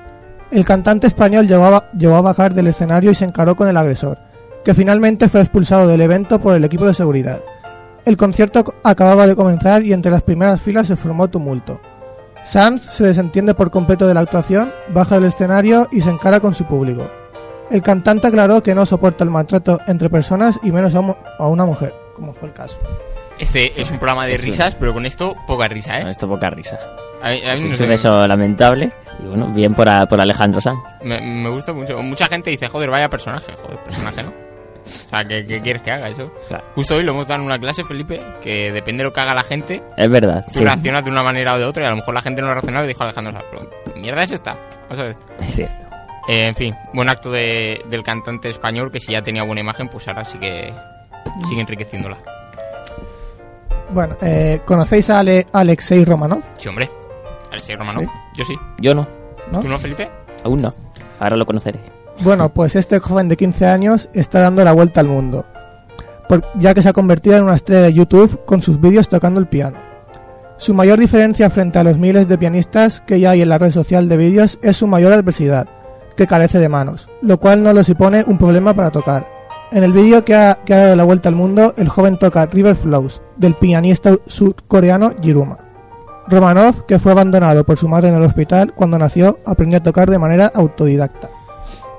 [0.52, 4.20] El cantante español llegó llegó a bajar del escenario y se encaró con el agresor,
[4.64, 7.42] que finalmente fue expulsado del evento por el equipo de seguridad.
[8.06, 11.80] El concierto acababa de comenzar y entre las primeras filas se formó tumulto.
[12.44, 16.56] Sanz se desentiende por completo de la actuación, baja del escenario y se encara con
[16.56, 17.08] su público.
[17.70, 21.94] El cantante aclaró que no soporta el maltrato entre personas y menos a, una mujer,
[22.16, 22.78] como fue el caso.
[23.40, 24.46] Este es un programa de Sí.
[24.48, 26.10] risas, pero con esto poca risa, ¿eh?
[26.10, 26.78] Esto poca risa.
[27.24, 28.92] A a Es un suceso lamentable.
[29.24, 30.80] Y bueno, bien por, a- por Alejandro Sanz.
[31.04, 32.02] me, me gusta mucho.
[32.02, 33.54] Mucha gente dice, joder, vaya personaje.
[33.62, 34.34] Joder, personaje, ¿no?
[35.06, 36.32] O sea, ¿qué, qué quieres que haga eso?
[36.48, 36.64] Claro.
[36.76, 39.34] Justo hoy lo hemos dado en una clase, Felipe, que depende de lo que haga
[39.34, 40.44] la gente, Es verdad.
[40.48, 40.64] tú sí.
[40.64, 42.84] reaccionas de una manera o de otra y a lo mejor la gente no reacciona
[42.84, 44.58] y dijo Alejandro Sanz, pero ¿qué mierda es esta?
[44.90, 45.16] Vamos a ver.
[45.40, 45.86] Es cierto.
[46.28, 49.88] Eh, en fin, buen acto de- del cantante español que si ya tenía buena imagen,
[49.90, 50.74] pues ahora sí que
[51.48, 52.18] sigue enriqueciéndola.
[53.90, 56.42] Bueno, eh, ¿conocéis a Ale- Alexei Romanov?
[56.58, 56.90] Sí, hombre.
[57.50, 58.04] Alexei Romanov.
[58.04, 58.10] Sí.
[58.38, 58.56] Yo sí.
[58.80, 59.08] Yo no.
[59.52, 59.62] ¿No?
[59.62, 60.10] ¿Tú no, Felipe?
[60.46, 60.74] Aún no.
[61.20, 61.80] Ahora lo conoceré.
[62.20, 65.46] Bueno, pues este joven de 15 años está dando la vuelta al mundo,
[66.60, 69.48] ya que se ha convertido en una estrella de YouTube con sus vídeos tocando el
[69.48, 69.78] piano.
[70.58, 73.72] Su mayor diferencia frente a los miles de pianistas que ya hay en la red
[73.72, 75.68] social de vídeos es su mayor adversidad,
[76.16, 79.28] que carece de manos, lo cual no le supone un problema para tocar.
[79.72, 82.46] En el vídeo que ha, que ha dado la vuelta al mundo, el joven toca
[82.46, 85.58] River Flows, del pianista surcoreano Jiruma.
[86.28, 90.10] Romanov, que fue abandonado por su madre en el hospital cuando nació, aprendió a tocar
[90.10, 91.30] de manera autodidacta.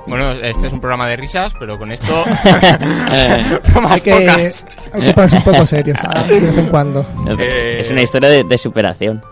[0.06, 2.24] Bueno, este es un programa de risas, pero con esto...
[3.88, 7.06] Hay que, hay que ponerse un poco serios ah, de vez en cuando.
[7.38, 9.22] Eh, Es una historia de, de superación.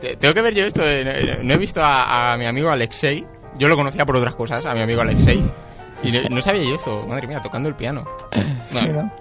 [0.00, 0.82] Te- Tengo que ver yo esto.
[0.84, 3.26] eh, No, he visto a, a mi amigo Alexei.
[3.58, 5.42] Yo lo conocía por otras cosas, a mi amigo Alexei.
[6.02, 7.04] Y no, no sabía yo esto.
[7.06, 8.04] Madre mía, tocando el piano.
[8.66, 9.12] Sí, ¿no?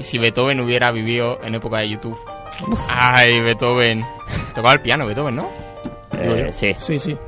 [0.00, 2.18] Si Beethoven hubiera vivido en época de YouTube.
[2.88, 4.04] Ay, Beethoven.
[4.54, 5.48] Tocaba el piano, Beethoven, ¿no?
[6.18, 6.74] Eh, sí.
[6.80, 7.16] Sí, sí.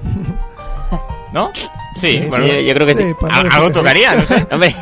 [1.34, 1.50] ¿No?
[1.54, 1.68] Sí,
[2.00, 2.46] Sí, bueno.
[2.46, 3.04] Sí, yo, yo creo que sí.
[3.50, 4.46] Algo tocaría, no sé.
[4.52, 4.74] Hombre,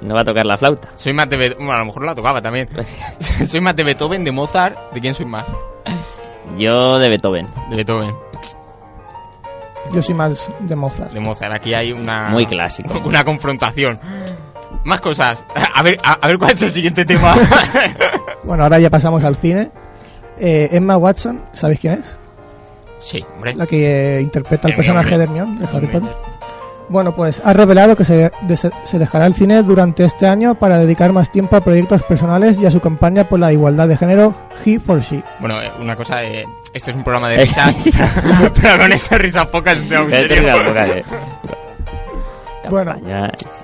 [0.00, 0.88] no va a tocar la flauta.
[0.94, 1.66] Soy más de Beethoven.
[1.66, 2.68] Bueno, a lo mejor la tocaba también.
[3.46, 4.92] soy más de Beethoven, de Mozart.
[4.92, 5.46] ¿De quién soy más?
[6.56, 7.48] Yo de Beethoven.
[7.70, 8.14] De Beethoven,
[9.92, 11.12] Yo soy más de Mozart.
[11.12, 11.52] de Mozart.
[11.54, 12.28] Aquí hay una.
[12.28, 12.98] Muy clásico.
[13.04, 13.98] Una confrontación.
[14.84, 15.42] Más cosas.
[15.74, 17.34] A ver, a, a ver cuál es el siguiente tema.
[18.44, 19.70] Bueno, ahora ya pasamos al cine.
[20.38, 22.16] Eh, Emma Watson, ¿sabéis quién es?
[23.00, 23.54] Sí, hombre.
[23.54, 25.86] La que eh, interpreta al personaje de Hermione de Harry.
[25.88, 26.14] Potter.
[26.88, 30.78] Bueno, pues ha revelado que se, de- se dejará el cine durante este año para
[30.78, 34.34] dedicar más tiempo a proyectos personales y a su campaña por la igualdad de género
[34.64, 35.22] He for She.
[35.38, 37.76] Bueno, eh, una cosa, eh, este es un programa de risas,
[38.60, 40.16] pero con estas risas pocas una boca
[40.86, 41.04] de-
[42.68, 42.94] Bueno,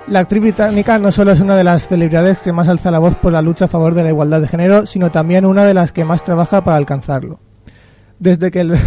[0.07, 3.15] la actriz británica no solo es una de las celebridades que más alza la voz
[3.15, 5.93] por la lucha a favor de la igualdad de género, sino también una de las
[5.93, 7.39] que más trabaja para alcanzarlo.
[8.19, 8.77] Desde que el,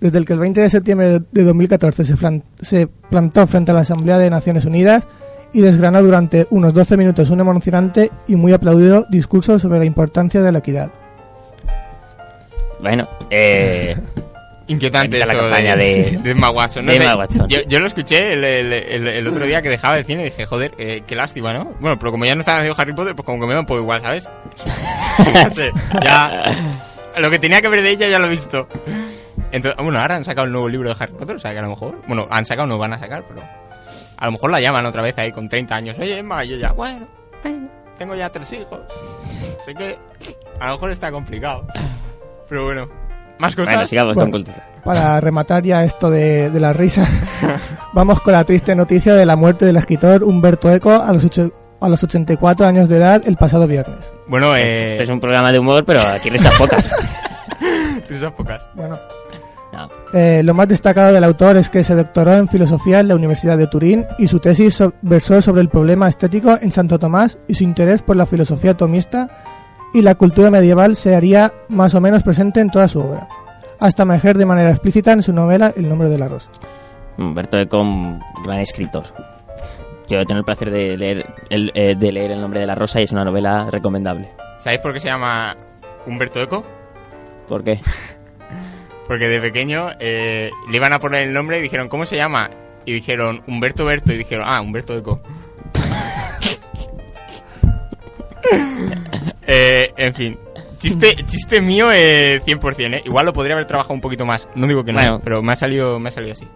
[0.00, 2.14] desde el, que el 20 de septiembre de- de 2014 se,
[2.60, 5.06] se plantó frente a la Asamblea de Naciones Unidas
[5.52, 10.42] y desgranó durante unos 12 minutos un emocionante y muy aplaudido discurso sobre la importancia
[10.42, 10.90] de la equidad.
[12.80, 13.96] Bueno, eh,
[14.68, 16.84] Inquietante Entra la esto campaña de, de- de Emma Watson.
[16.84, 17.48] No de sé, Emma Watson.
[17.48, 20.24] Yo, yo lo escuché el, el- el- el otro día que dejaba el cine y
[20.26, 21.72] dije, joder, eh, qué lástima, ¿no?
[21.80, 23.66] Bueno, pero como ya no estaba haciendo Harry Potter, pues como que me da un
[23.66, 24.28] poco igual, ¿sabes?
[25.32, 25.70] No sé,
[26.02, 26.72] ya...
[27.18, 28.68] Lo que tenía que ver de ella ya lo he visto.
[29.52, 31.62] Entonces, bueno, ahora han sacado el nuevo libro de Harry Potter, o sea que a
[31.62, 32.00] lo mejor...
[32.06, 33.42] Bueno, han sacado, no van a sacar, pero...
[34.18, 35.98] A lo mejor la llaman otra vez ahí con 30 años.
[35.98, 37.06] Oye, Emma, y yo ya, bueno,
[37.98, 38.80] tengo ya tres hijos.
[39.64, 39.98] Sé que
[40.58, 41.66] a lo mejor está complicado.
[42.48, 42.88] Pero bueno,
[43.38, 43.74] más cosas.
[43.74, 44.30] bueno, sigamos Bueno.
[44.30, 44.68] con cultura.
[44.84, 47.06] Para rematar ya esto de, de la risa,
[47.92, 51.52] vamos con la triste noticia de la muerte del escritor Humberto Eco a los, ocho-
[51.80, 54.14] a los 84 años de edad el pasado viernes.
[54.28, 54.92] Bueno, eh...
[54.92, 56.90] Este es un programa de humor, pero aquí risas pocas.
[58.08, 58.68] Risas pocas.
[58.74, 58.98] Bueno,
[59.76, 59.88] No.
[60.12, 63.58] Eh, lo más destacado del autor es que se doctoró en filosofía en la Universidad
[63.58, 67.54] de Turín y su tesis so- versó sobre el problema estético en Santo Tomás y
[67.54, 69.28] su interés por la filosofía tomista
[69.92, 73.28] y la cultura medieval se haría más o menos presente en toda su obra,
[73.78, 76.50] hasta emerger de manera explícita en su novela El nombre de la rosa.
[77.18, 79.04] Humberto Eco, un gran escritor.
[80.08, 82.74] Yo he tenido el placer de leer el, eh, de leer El nombre de la
[82.74, 84.30] rosa y es una novela recomendable.
[84.58, 85.54] ¿Sabéis por qué se llama
[86.06, 86.64] Humberto Eco?
[87.48, 87.80] ¿Por qué?
[89.06, 92.50] Porque de pequeño eh, le iban a poner el nombre y dijeron, ¿cómo se llama?
[92.84, 94.12] Y dijeron, Humberto Berto.
[94.12, 95.20] Y dijeron, ah, Humberto Eco.
[99.46, 100.38] eh, en fin.
[100.78, 103.02] Chiste, chiste mío eh, 100%, ¿eh?
[103.06, 104.48] Igual lo podría haber trabajado un poquito más.
[104.54, 105.20] No digo que no, Bueno.
[105.24, 106.46] pero me ha salido, me ha salido así.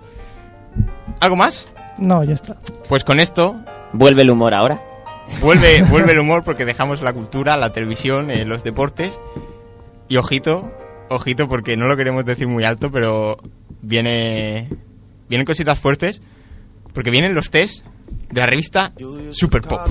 [1.21, 1.69] ¿Algo más?
[1.99, 2.57] No, ya está.
[2.89, 3.57] Pues con esto
[3.93, 4.81] ¿Vuelve el humor ahora?
[5.41, 9.21] vuelve, vuelve el humor porque dejamos la cultura, la televisión, eh, los deportes.
[10.09, 10.71] Y ojito,
[11.11, 13.37] ojito porque no lo queremos decir muy alto, pero
[13.83, 14.69] viene
[15.29, 16.23] vienen cositas fuertes
[16.95, 17.85] porque vienen los test
[18.31, 18.93] de la revista
[19.31, 19.89] Super Pop.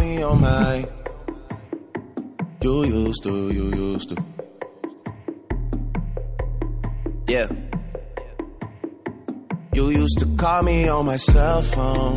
[7.28, 7.48] Yeah.
[9.74, 12.16] You used to call me on my cell phone.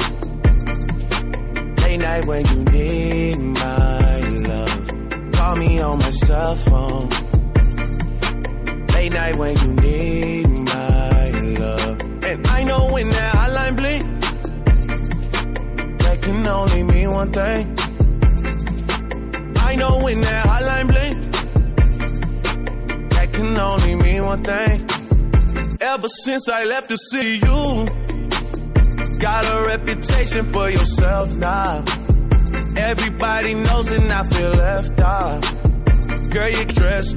[1.82, 5.32] Late night when you need my love.
[5.32, 7.31] Call me on my cell phone.
[9.02, 12.00] Late night when you need my love.
[12.22, 14.04] And I know when that hotline blink
[15.98, 17.76] that can only mean one thing.
[19.58, 21.16] I know when that hotline blink,
[23.10, 24.86] that can only mean one thing.
[25.80, 27.88] Ever since I left the city, you
[29.18, 31.82] got a reputation for yourself now.
[32.76, 35.40] Everybody knows and I feel left out.
[36.30, 37.16] Girl, you dressed,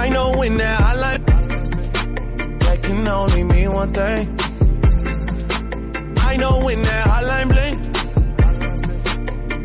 [0.00, 1.26] I know when that hotline
[2.60, 4.22] that can only mean one thing.
[6.30, 7.78] I know when that hotline blink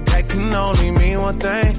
[0.08, 1.72] that can only mean one thing.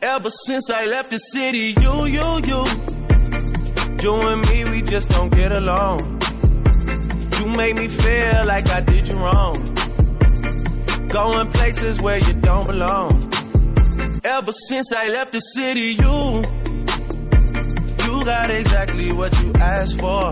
[0.00, 2.60] Ever since I left the city, you, you, you,
[4.04, 5.98] you and me, we just don't get along.
[7.38, 9.56] You make me feel like I did you wrong.
[11.08, 13.30] Going places where you don't belong.
[14.24, 16.59] Ever since I left the city, you
[18.30, 20.24] got exactly what you asked for.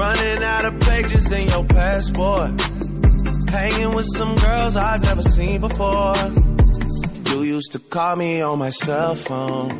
[0.00, 2.50] Running out of pages in your passport.
[3.56, 6.16] Hanging with some girls I've never seen before.
[7.30, 9.70] You used to call me on my cell phone.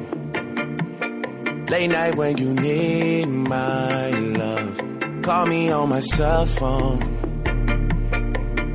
[1.73, 4.11] Late night when you need my
[4.43, 4.75] love.
[5.23, 6.99] Call me on my cell phone.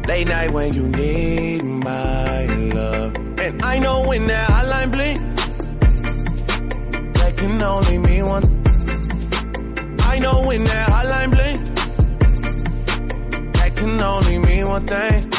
[0.10, 2.46] Late night when you need my
[2.78, 3.16] love.
[3.44, 5.25] And I know when that hotline blink,
[7.38, 8.44] can only mean one.
[10.12, 11.60] I know when that hotline blink,
[13.54, 15.32] that can only mean one thing.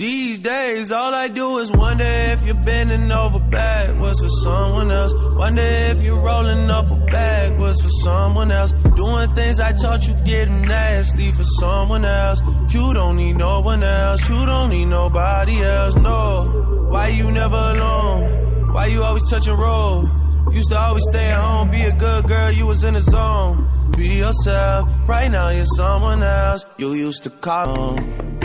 [0.00, 5.12] These days, all I do is wonder if you're bending over backwards for someone else.
[5.36, 8.72] Wonder if you're rolling up a backwards for someone else.
[8.72, 12.40] Doing things I taught you getting nasty for someone else.
[12.72, 14.26] You don't need no one else.
[14.26, 15.94] You don't need nobody else.
[15.96, 16.88] No.
[16.90, 18.72] Why you never alone?
[18.72, 20.19] Why you always touch and roll?
[20.52, 23.68] Used to always stay at home, be a good girl, you was in the zone.
[23.96, 26.64] Be yourself, right now you're someone else.
[26.78, 28.40] You used to call home.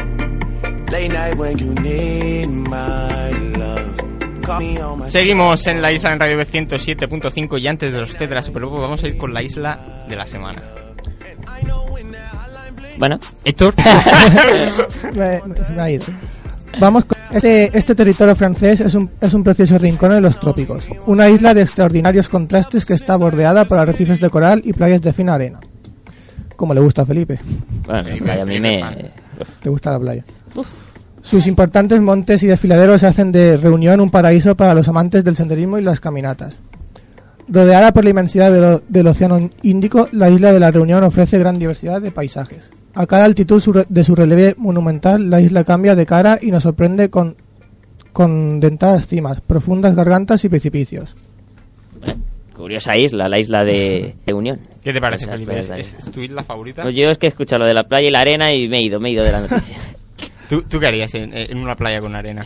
[0.91, 4.01] Late night when you need my love.
[5.07, 8.79] Seguimos en la isla en Radio 107.5 y antes de los test de la Superbowl
[8.79, 10.61] vamos a ir con la isla de la semana.
[12.97, 13.73] Bueno, Héctor,
[16.79, 20.85] Vamos con este, este territorio francés es un, es un precioso rincón en los trópicos,
[21.07, 25.13] una isla de extraordinarios contrastes que está bordeada por arrecifes de coral y playas de
[25.13, 25.59] fina arena.
[26.55, 27.39] Como le gusta a Felipe,
[27.85, 29.11] bueno, Sí, vaya, a mí me...
[29.61, 30.23] te gusta la playa.
[31.21, 35.77] Sus importantes montes y desfiladeros hacen de reunión un paraíso para los amantes del senderismo
[35.79, 36.61] y las caminatas.
[37.47, 41.37] Rodeada por la inmensidad de lo- del Océano Índico, la isla de la Reunión ofrece
[41.39, 42.71] gran diversidad de paisajes.
[42.95, 47.09] A cada altitud de su relieve monumental, la isla cambia de cara y nos sorprende
[47.09, 47.35] con,
[48.13, 51.15] con dentadas cimas, profundas gargantas y precipicios.
[52.55, 54.59] Curiosa isla, la isla de, de Unión.
[54.81, 55.59] ¿qué te parece, Felipe?
[55.59, 56.83] ¿Es, tu isla favorita?
[56.83, 58.77] Pues yo es que he escuchado lo de la playa y la arena y me
[58.77, 59.77] he ido, me he ido de la noticia.
[60.49, 62.45] ¿Tú, tú qué harías en, en una playa con arena?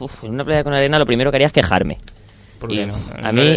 [0.00, 1.98] Uf, en una playa con arena lo primero que haría es quejarme.
[2.58, 2.94] ¿Por Y qué no?
[3.22, 3.56] A mí,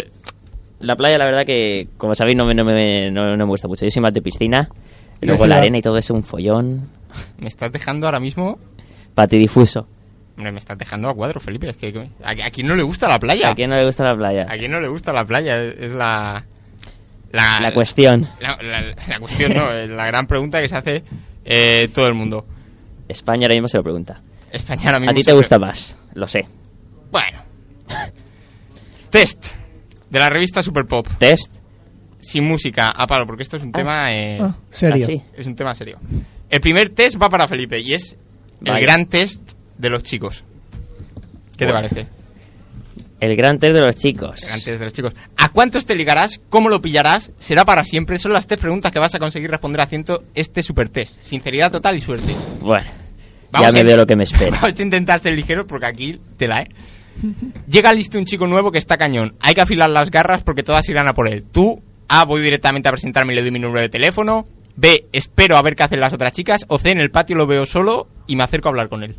[0.78, 3.66] la playa, la verdad que, como sabéis, no me, no me, no, no me gusta
[3.66, 3.84] mucho.
[3.84, 4.68] Yo soy más de piscina.
[5.20, 6.88] Y luego la arena y todo eso, un follón.
[7.38, 8.58] Me estás dejando ahora mismo...
[9.14, 9.86] Patidifuso.
[10.36, 11.68] Hombre, me estás dejando a cuadro, Felipe.
[11.68, 13.50] Es que, ¿a, a quién no le gusta la playa?
[13.50, 14.46] ¿A quién no le gusta la playa?
[14.48, 15.62] ¿A quién no le gusta la playa?
[15.62, 16.44] Es, la...
[17.32, 18.28] La, La cuestión.
[18.40, 21.04] La, la- la cuestión, no, es la gran pregunta que se hace
[21.44, 22.44] eh, todo el mundo.
[23.08, 24.20] España ahora mismo se lo pregunta.
[24.50, 26.46] España ahora mismo A ti te gusta más, lo sé.
[27.12, 27.38] Bueno.
[29.10, 29.46] Test
[30.08, 31.06] de la revista Super Pop.
[31.18, 31.52] Test.
[32.20, 34.12] Sin música, a palo, porque esto es un tema...
[34.12, 35.04] eh, Ah, serio.
[35.04, 35.22] Así.
[35.36, 35.98] Es un tema serio.
[36.50, 38.16] El primer test va para Felipe y es
[38.64, 38.80] el Vaya.
[38.80, 40.44] gran test de los chicos.
[41.56, 41.88] ¿Qué te Bueno.
[41.88, 42.08] parece?
[43.20, 44.42] El gran test de los chicos.
[44.42, 45.12] El gran test de los chicos.
[45.36, 46.40] ¿A cuántos te ligarás?
[46.48, 47.30] ¿Cómo lo pillarás?
[47.38, 48.18] ¿Será para siempre?
[48.18, 51.20] Son las tres preguntas que vas a conseguir responder haciendo este super test.
[51.22, 52.34] Sinceridad total y suerte.
[52.60, 52.84] Bueno,
[53.50, 54.50] Vamos ya me a- veo lo que me espera.
[54.62, 56.68] Vamos a intentar ser ligeros porque aquí te la, ¿eh?
[57.68, 59.34] Llega listo un chico nuevo que está cañón.
[59.40, 61.44] Hay que afilar las garras porque todas irán a por él.
[61.44, 61.82] Tú,
[62.12, 64.44] A, voy directamente a presentarme y le doy mi número de teléfono.
[64.76, 66.64] B, espero a ver qué hacen las otras chicas.
[66.68, 69.16] O C, en el patio lo veo solo y me acerco a hablar con él.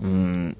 [0.00, 0.50] Mm,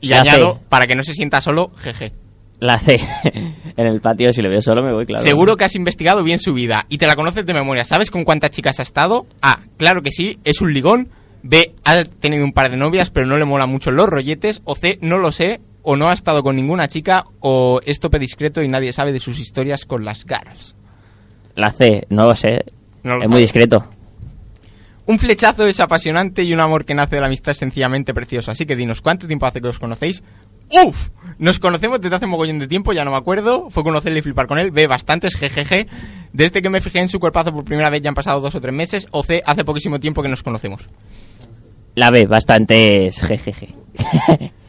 [0.00, 0.60] Y añado, C.
[0.68, 2.12] para que no se sienta solo, jeje.
[2.60, 3.00] la C.
[3.76, 5.24] en el patio, si lo veo solo, me voy, claro.
[5.24, 7.84] Seguro que has investigado bien su vida y te la conoces de memoria.
[7.84, 9.26] ¿Sabes con cuántas chicas ha estado?
[9.42, 11.08] A, claro que sí, es un ligón.
[11.42, 14.60] B, ha tenido un par de novias pero no le mola mucho los rolletes.
[14.64, 18.18] O C, no lo sé, o no ha estado con ninguna chica, o es tope
[18.18, 20.74] discreto y nadie sabe de sus historias con las garras.
[21.54, 22.64] La C, no lo sé.
[23.02, 23.86] No lo es muy discreto.
[25.06, 28.50] Un flechazo es apasionante y un amor que nace de la amistad es sencillamente precioso.
[28.50, 30.22] Así que dinos, ¿cuánto tiempo hace que os conocéis?
[30.82, 31.10] ¡Uf!
[31.38, 33.68] Nos conocemos desde hace mogollón de tiempo, ya no me acuerdo.
[33.68, 34.70] Fue conocerle y flipar con él.
[34.70, 35.86] B, bastantes, jejeje.
[36.32, 38.60] Desde que me fijé en su cuerpazo por primera vez ya han pasado dos o
[38.62, 39.06] tres meses.
[39.10, 40.88] O C, hace poquísimo tiempo que nos conocemos.
[41.94, 43.74] La B, bastante es jejeje.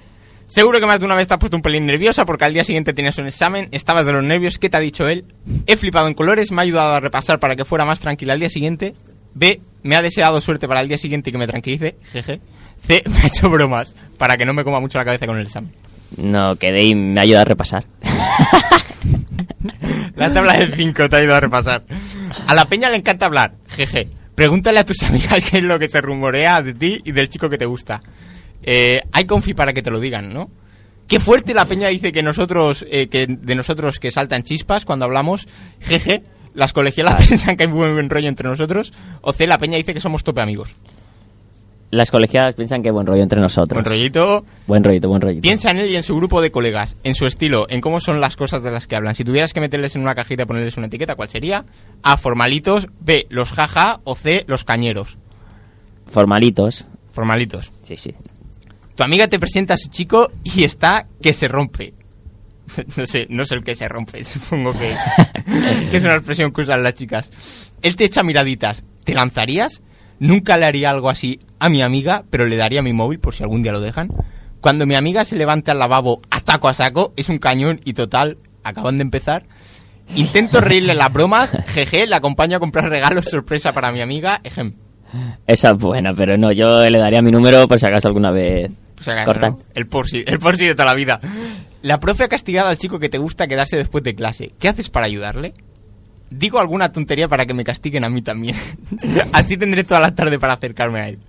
[0.48, 2.64] Seguro que más de una vez te has puesto un pelín nerviosa porque al día
[2.64, 5.26] siguiente tenías un examen, estabas de los nervios, ¿qué te ha dicho él?
[5.66, 8.39] He flipado en colores, me ha ayudado a repasar para que fuera más tranquila al
[8.39, 8.93] día siguiente.
[9.34, 12.39] B, me ha deseado suerte para el día siguiente y que me tranquilice, jeje.
[12.86, 15.46] C, me ha hecho bromas para que no me coma mucho la cabeza con el
[15.46, 15.72] examen.
[16.18, 17.86] No, quedé y me ayuda a repasar.
[20.16, 21.84] La tabla del 5 te ha ido a repasar.
[22.48, 24.08] A la peña le encanta hablar, jeje.
[24.36, 27.50] Pregúntale a tus amigas qué es lo que se rumorea de ti y del chico
[27.50, 28.02] que te gusta.
[28.66, 30.49] Eh, hay confi para que te lo digan, ¿no?
[31.07, 35.05] Qué fuerte la peña dice que nosotros, eh, que de nosotros que saltan chispas cuando
[35.05, 35.47] hablamos,
[35.80, 36.24] jeje.
[36.55, 38.91] Las colegialas piensan que hay muy buen rollo entre nosotros.
[39.22, 40.76] O C, la peña dice que somos tope amigos.
[41.91, 43.84] Las colegiadas piensan que buen rollo entre nosotros.
[43.84, 44.43] Buen rollito.
[44.66, 45.41] Buen rollito, buen rollito.
[45.41, 48.20] Piensa en él y en su grupo de colegas, en su estilo, en cómo son
[48.20, 49.13] las cosas de las que hablan.
[49.13, 51.66] Si tuvieras que meterles en una cajita y ponerles una etiqueta, ¿cuál sería?
[52.01, 52.88] A, formalitos.
[52.99, 54.01] B, los jaja.
[54.03, 55.18] O C, los cañeros.
[56.07, 56.86] Formalitos.
[57.11, 57.72] Formalitos.
[57.84, 58.16] Sí, sí.
[58.96, 61.93] Tu amiga te presenta a su chico y está que se rompe.
[62.98, 64.96] No sé, no sé el que se rompe, supongo que,
[65.91, 67.30] que es una expresión que usan las chicas.
[67.82, 68.84] Él te echa miraditas.
[69.04, 69.84] ¿Te lanzarías?
[70.20, 73.43] Nunca le haría algo así a mi amiga, pero le daría mi móvil por si
[73.43, 74.10] algún día lo dejan.
[74.62, 78.39] Cuando mi amiga se levanta al lavabo ataco a saco, es un cañón y total,
[78.64, 79.46] acaban de empezar.
[80.16, 84.74] Intento reírle las bromas, jeje, le acompaño a comprar regalos sorpresa para mi amiga, ejem.
[85.46, 88.72] Esa es buena, pero no, yo le daría mi número por si acaso alguna vez
[88.96, 89.52] Pues haga, cortan.
[89.54, 89.60] ¿no?
[89.74, 91.20] El por sí, el por sí de toda la vida.
[91.82, 94.54] La profe ha castigado al chico que te gusta quedarse después de clase.
[94.60, 95.54] ¿Qué haces para ayudarle?
[96.30, 98.56] Digo alguna tontería para que me castiguen a mí también.
[99.34, 101.20] Así tendré toda la tarde para acercarme a él.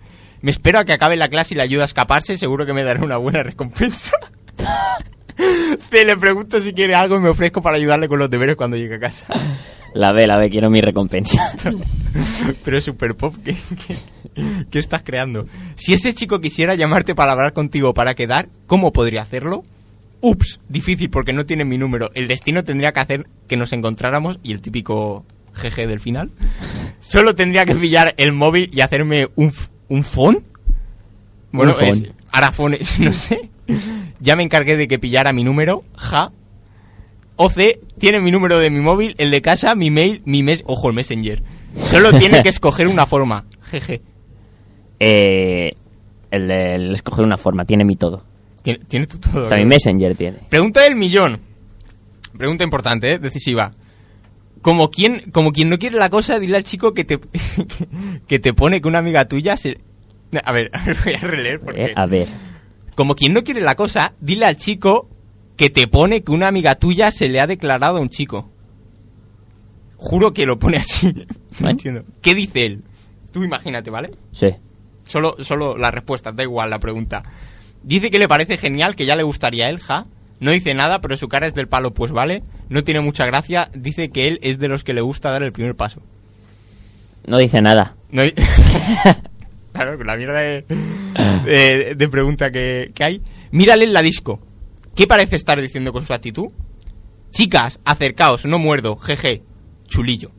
[0.41, 2.37] Me espero a que acabe la clase y le ayude a escaparse.
[2.39, 4.13] Seguro que me dará una buena recompensa.
[5.91, 8.77] C, le pregunto si quiere algo y me ofrezco para ayudarle con los deberes cuando
[8.77, 9.27] llegue a casa.
[9.97, 11.53] La ve, la ve, quiero mi recompensa.
[12.65, 15.47] Pero es super pop, ¿qué, qué, qué estás creando?
[15.77, 19.65] Si ese chico quisiera llamarte para hablar contigo para quedar, ¿cómo podría hacerlo?
[20.21, 22.11] Ups, difícil porque no tiene mi número.
[22.15, 25.25] El destino tendría que hacer que nos encontráramos y el típico
[25.55, 26.31] GG del final.
[27.01, 29.53] Solo tendría que pillar el móvil y hacerme un,
[29.89, 30.45] un phone.
[31.53, 31.89] Bueno, Un phone.
[31.89, 33.49] es Arafone, no sé.
[34.21, 36.33] Ya me encargué de que pillara mi número, ja.
[37.37, 40.65] O C, tiene mi número de mi móvil, el de casa, mi mail, mi mes,
[40.67, 41.43] ojo, el Messenger.
[41.91, 44.01] Solo tiene que escoger una forma, jeje.
[44.99, 45.75] Eh,
[46.31, 48.23] el, el escoger una forma, tiene mi todo.
[48.63, 49.43] Tiene, tiene tu todo.
[49.43, 50.39] Hasta mi Messenger tiene.
[50.49, 51.41] Pregunta del millón.
[52.37, 53.19] Pregunta importante, ¿eh?
[53.19, 53.71] decisiva.
[54.63, 57.21] Como quien, como quien no quiere la cosa, dile al chico que te,
[58.27, 59.79] que te pone que una amiga tuya se...
[60.45, 61.85] A ver, a ver, voy a releer porque...
[61.85, 62.27] Eh, a ver,
[62.95, 65.09] Como quien no quiere la cosa, dile al chico
[65.57, 68.51] que te pone que una amiga tuya se le ha declarado a un chico.
[69.97, 71.13] Juro que lo pone así.
[71.61, 71.71] No ¿Eh?
[71.71, 72.03] entiendo.
[72.21, 72.83] ¿Qué dice él?
[73.33, 74.11] Tú imagínate, ¿vale?
[74.33, 74.49] sí.
[75.07, 77.23] Solo, solo la respuesta, da igual la pregunta.
[77.85, 80.07] Dice que le parece genial, que ya le gustaría a él, ja.
[80.41, 82.43] No dice nada, pero su cara es del palo, pues vale.
[82.69, 83.71] No tiene mucha gracia.
[83.73, 86.03] Dice que él es de los que le gusta dar el primer paso.
[87.25, 87.95] No dice nada.
[88.11, 88.35] No hay-
[89.73, 90.65] claro, con la mierda de,
[91.45, 93.23] de- de pregunta que, que hay.
[93.53, 94.41] Mírale en la disco.
[94.97, 96.47] ¿Qué parece estar diciendo con su actitud?
[97.31, 99.43] Chicas, acercaos, no muerdo, jeje.
[99.87, 100.31] Chulillo.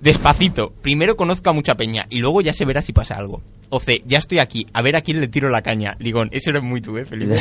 [0.00, 3.40] Despacito, primero conozco a mucha peña y luego ya se verá si pasa algo.
[3.70, 5.96] O C, ya estoy aquí, a ver a quién le tiro la caña.
[6.00, 7.38] Ligón, eso eres muy tú, ¿eh, Felipe?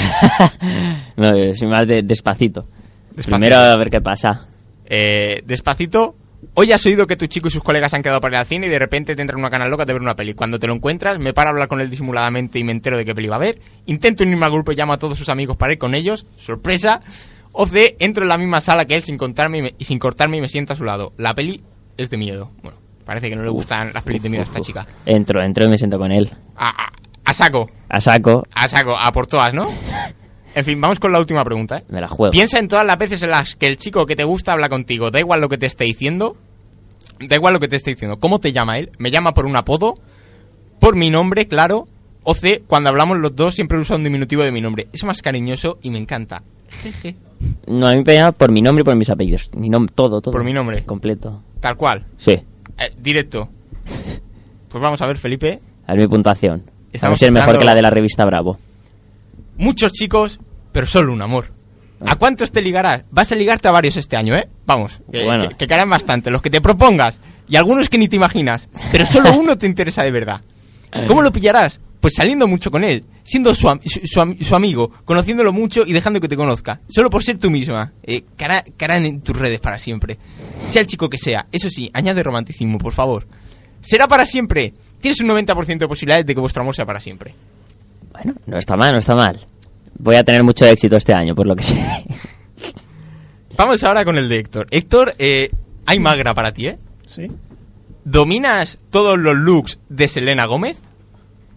[1.17, 2.67] no, soy más de despacito.
[3.15, 3.31] Despacito.
[3.31, 4.45] Primero a ver qué pasa.
[4.85, 6.15] Eh, despacito.
[6.55, 8.67] Hoy has oído que tu chico y sus colegas han quedado para ir al cine
[8.67, 10.33] y de repente te entra en una canal loca de ver una peli.
[10.33, 13.05] Cuando te lo encuentras, me paro a hablar con él disimuladamente y me entero de
[13.05, 13.59] qué peli va a ver.
[13.85, 16.25] Intento unirme al grupo y llamo a todos sus amigos para ir con ellos.
[16.35, 17.01] Sorpresa.
[17.51, 19.99] O C, entro en la misma sala que él sin, contarme y, me- y sin
[19.99, 21.13] cortarme y me siento a su lado.
[21.17, 21.61] La peli
[21.97, 22.51] es de miedo.
[22.63, 24.87] Bueno, parece que no le gustan las pelis de miedo a esta chica.
[25.05, 26.31] Entro, entro y me siento con él.
[26.55, 26.93] A, a-
[27.25, 27.69] a saco.
[27.89, 28.97] A saco, A saco.
[28.97, 29.67] A por todas, ¿no?
[30.55, 31.83] En fin, vamos con la última pregunta, ¿eh?
[31.89, 32.31] me la juego.
[32.31, 35.09] Piensa en todas las veces en las que el chico que te gusta habla contigo.
[35.09, 36.37] Da igual lo que te esté diciendo.
[37.19, 38.19] Da igual lo que te esté diciendo.
[38.19, 38.91] ¿Cómo te llama él?
[38.97, 39.95] ¿Me llama por un apodo?
[40.79, 41.87] ¿Por mi nombre, claro?
[42.23, 44.87] O C, cuando hablamos los dos siempre usa un diminutivo de mi nombre.
[44.93, 46.43] Es más cariñoso y me encanta.
[46.69, 47.15] Jeje.
[47.67, 49.49] No, a mí me llama por mi nombre y por mis apellidos.
[49.55, 50.31] Mi nom todo, todo.
[50.31, 50.83] Por mi nombre.
[50.85, 51.41] Completo.
[51.59, 52.05] Tal cual.
[52.17, 52.31] Sí.
[52.31, 53.49] Eh, directo.
[54.69, 55.59] Pues vamos a ver, Felipe.
[55.85, 56.63] A ver mi puntuación.
[56.91, 58.57] Estamos a ser mejor que la de la revista Bravo.
[59.57, 60.39] Muchos chicos,
[60.71, 61.53] pero solo un amor.
[62.05, 63.05] ¿A cuántos te ligarás?
[63.11, 64.49] Vas a ligarte a varios este año, ¿eh?
[64.65, 65.47] Vamos, que, Bueno.
[65.49, 67.19] que, que caerán bastante, los que te propongas.
[67.47, 68.67] Y algunos que ni te imaginas.
[68.91, 70.41] Pero solo uno te interesa de verdad.
[71.07, 71.79] ¿Cómo lo pillarás?
[71.99, 76.19] Pues saliendo mucho con él, siendo su, am- su, su amigo, conociéndolo mucho y dejando
[76.19, 76.81] que te conozca.
[76.89, 77.93] Solo por ser tú misma.
[78.03, 80.17] Eh, cara, cara en tus redes para siempre.
[80.69, 81.47] Sea el chico que sea.
[81.51, 83.25] Eso sí, añade romanticismo, por favor.
[83.81, 84.73] ¿Será para siempre?
[84.99, 87.33] Tienes un 90% de posibilidades de que vuestro amor sea para siempre.
[88.13, 89.39] Bueno, no está mal, no está mal.
[89.99, 91.77] Voy a tener mucho éxito este año, por lo que sé.
[93.57, 94.67] Vamos ahora con el de Héctor.
[94.71, 95.49] Héctor, eh,
[95.85, 96.79] hay magra para ti, ¿eh?
[97.07, 97.27] Sí.
[98.03, 100.77] ¿Dominas todos los looks de Selena Gómez?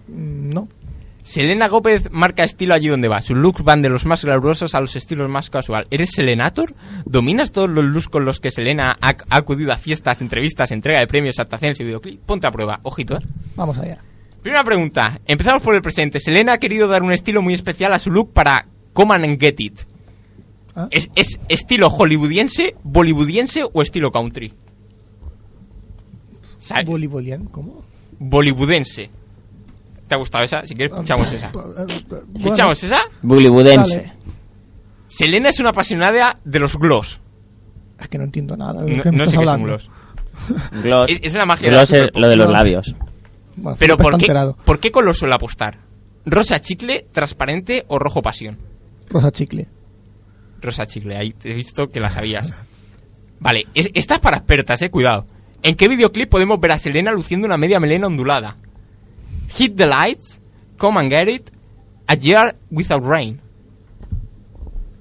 [0.09, 0.69] Mm, No.
[1.23, 3.21] Selena Gómez marca estilo allí donde va.
[3.21, 5.85] Sus looks van de los más glamurosos a los estilos más casual.
[5.91, 6.73] ¿Eres Selenator?
[7.05, 11.01] ¿Dominas todos los looks con los que Selena ha, ha acudido a fiestas, entrevistas, entrega
[11.01, 12.21] de premios, actuaciones y videoclip?
[12.21, 12.79] Ponte a prueba.
[12.85, 13.23] Ojito, ¿eh?
[13.57, 13.99] Vamos allá.
[14.47, 15.21] Primera pregunta.
[15.27, 16.21] Empezamos por el presente.
[16.21, 19.59] Selena ha querido dar un estilo muy especial a su look para Come and Get
[19.59, 19.81] It.
[20.77, 20.87] Ah.
[20.93, 24.53] ¿Es, es estilo hollywoodiense, bollywoodiense o estilo country?
[26.85, 27.83] Bolivolian, ¿cómo?
[28.21, 29.11] Bollywoodense.
[30.07, 30.65] ¿Te ha gustado esa?
[30.65, 31.51] Si quieres, escuchamos esa.
[31.51, 31.75] Bueno,
[32.37, 33.01] ¿Escuchamos esa?
[33.23, 33.97] Bullywoodense.
[33.97, 34.13] Dale.
[35.09, 37.21] Selena es una apasionada de los gloss.
[37.99, 39.49] Es que no entiendo nada de No, lo que me no estás sé qué es
[39.49, 39.67] un hablando.
[39.67, 39.91] gloss.
[40.85, 41.11] Gloss.
[41.11, 42.95] Es, es la magia Gloss de es lo de los labios.
[43.57, 44.33] Bueno, Pero ¿por qué.
[44.65, 45.79] ¿por qué color suele apostar?
[46.25, 48.59] ¿Rosa chicle, transparente o rojo pasión?
[49.09, 49.69] Rosa chicle.
[50.61, 52.53] Rosa chicle, ahí te he visto que la sabías.
[53.39, 55.27] Vale, es- esta es para expertas, eh, cuidado.
[55.63, 58.57] ¿En qué videoclip podemos ver a Selena luciendo una media melena ondulada?
[59.51, 60.41] Hit the lights,
[60.77, 61.51] come and get it,
[62.09, 63.41] a year without rain.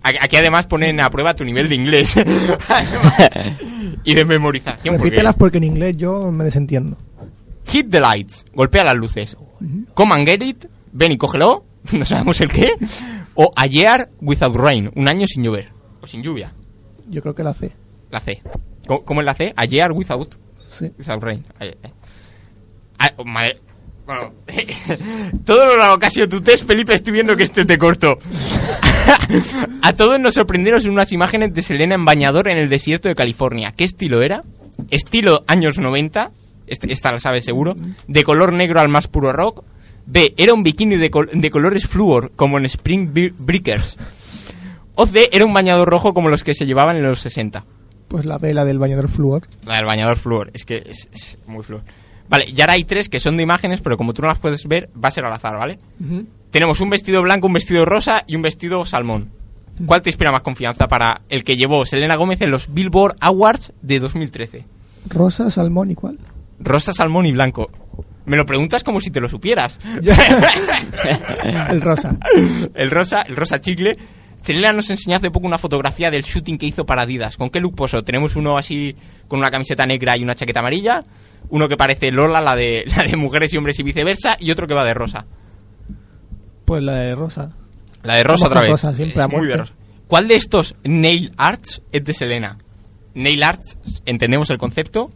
[0.04, 2.14] Aquí además ponen a prueba tu nivel de inglés.
[4.04, 4.96] y de memorización.
[4.98, 6.98] porque- Repítelas porque en inglés yo me desentiendo.
[7.68, 9.38] Hit the lights, golpea las luces.
[9.94, 12.72] Come and get it, ven y cógelo, no sabemos el qué.
[13.34, 15.72] O a year without rain, un año sin llover.
[16.02, 16.54] O sin lluvia,
[17.10, 17.72] Yo creo que la C.
[18.12, 18.42] la C.
[18.88, 19.54] ¿Cómo, cómo es la C?
[19.56, 20.36] A year without,
[20.68, 20.92] Sí.
[20.98, 21.44] without rain.
[23.18, 23.60] Oh, madre-
[24.06, 24.34] Bueno,
[25.46, 28.20] todo lo largo que ha sido tu test, Felipe, estoy viendo que este te corto.
[29.82, 33.72] a todos nos sorprendieron unas imágenes de Selena en bañador en el desierto de California.
[33.72, 34.44] ¿Qué estilo era?
[34.92, 36.32] Estilo años 90,
[36.68, 37.76] este- esta la sabes seguro,
[38.08, 39.64] de color negro al más puro rock.
[40.08, 43.98] B, era un bikini de, col- de colores flúor, como en Spring Bre- Breakers.
[44.96, 47.66] O C, era un bañador rojo como los que se llevaban en los 60.
[48.08, 49.48] Pues la vela del bañador flúor.
[49.66, 51.84] La del bañador flúor, es que es, es muy flúor.
[52.30, 54.68] Vale, y ahora hay tres que son de imágenes, pero como tú no las puedes
[54.68, 55.80] ver, va a ser al azar, ¿vale?
[56.52, 59.32] Tenemos un vestido blanco, un vestido rosa y un vestido salmón.
[59.86, 63.74] ¿Cuál te inspira más confianza para el que llevó Selena Gómez en los Billboard Awards
[63.82, 64.66] de 2013?
[65.10, 66.18] Rosa, salmón y cuál.
[66.60, 67.70] Rosa, salmón y blanco.
[68.26, 69.80] Me lo preguntas como si te lo supieras.
[71.70, 72.18] El rosa.
[72.74, 73.98] el rosa, el rosa chicle.
[74.42, 77.36] Selena nos enseñó hace poco una fotografía del shooting que hizo para Adidas.
[77.38, 78.04] ¿Con qué look posó?
[78.04, 78.96] Tenemos uno así
[79.28, 81.04] con una camiseta negra y una chaqueta amarilla,
[81.50, 84.68] uno que parece Lola, la de, la de mujeres y hombres y viceversa, y otro
[84.68, 85.26] que va de rosa.
[86.66, 87.52] Pues la de rosa.
[88.04, 88.72] La de rosa Vamos otra vez.
[88.72, 89.74] rosa, siempre a Es muy de rosa.
[90.08, 92.60] ¿Cuál de estos nail arts es de Selena?
[93.16, 95.10] Nail arts, entendemos el concepto.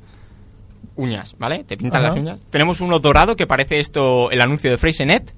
[1.00, 1.64] Uñas, ¿vale?
[1.64, 2.10] Te pintan Ajá.
[2.10, 2.40] las uñas.
[2.50, 5.34] Tenemos uno dorado que parece esto el anuncio de Freysenet.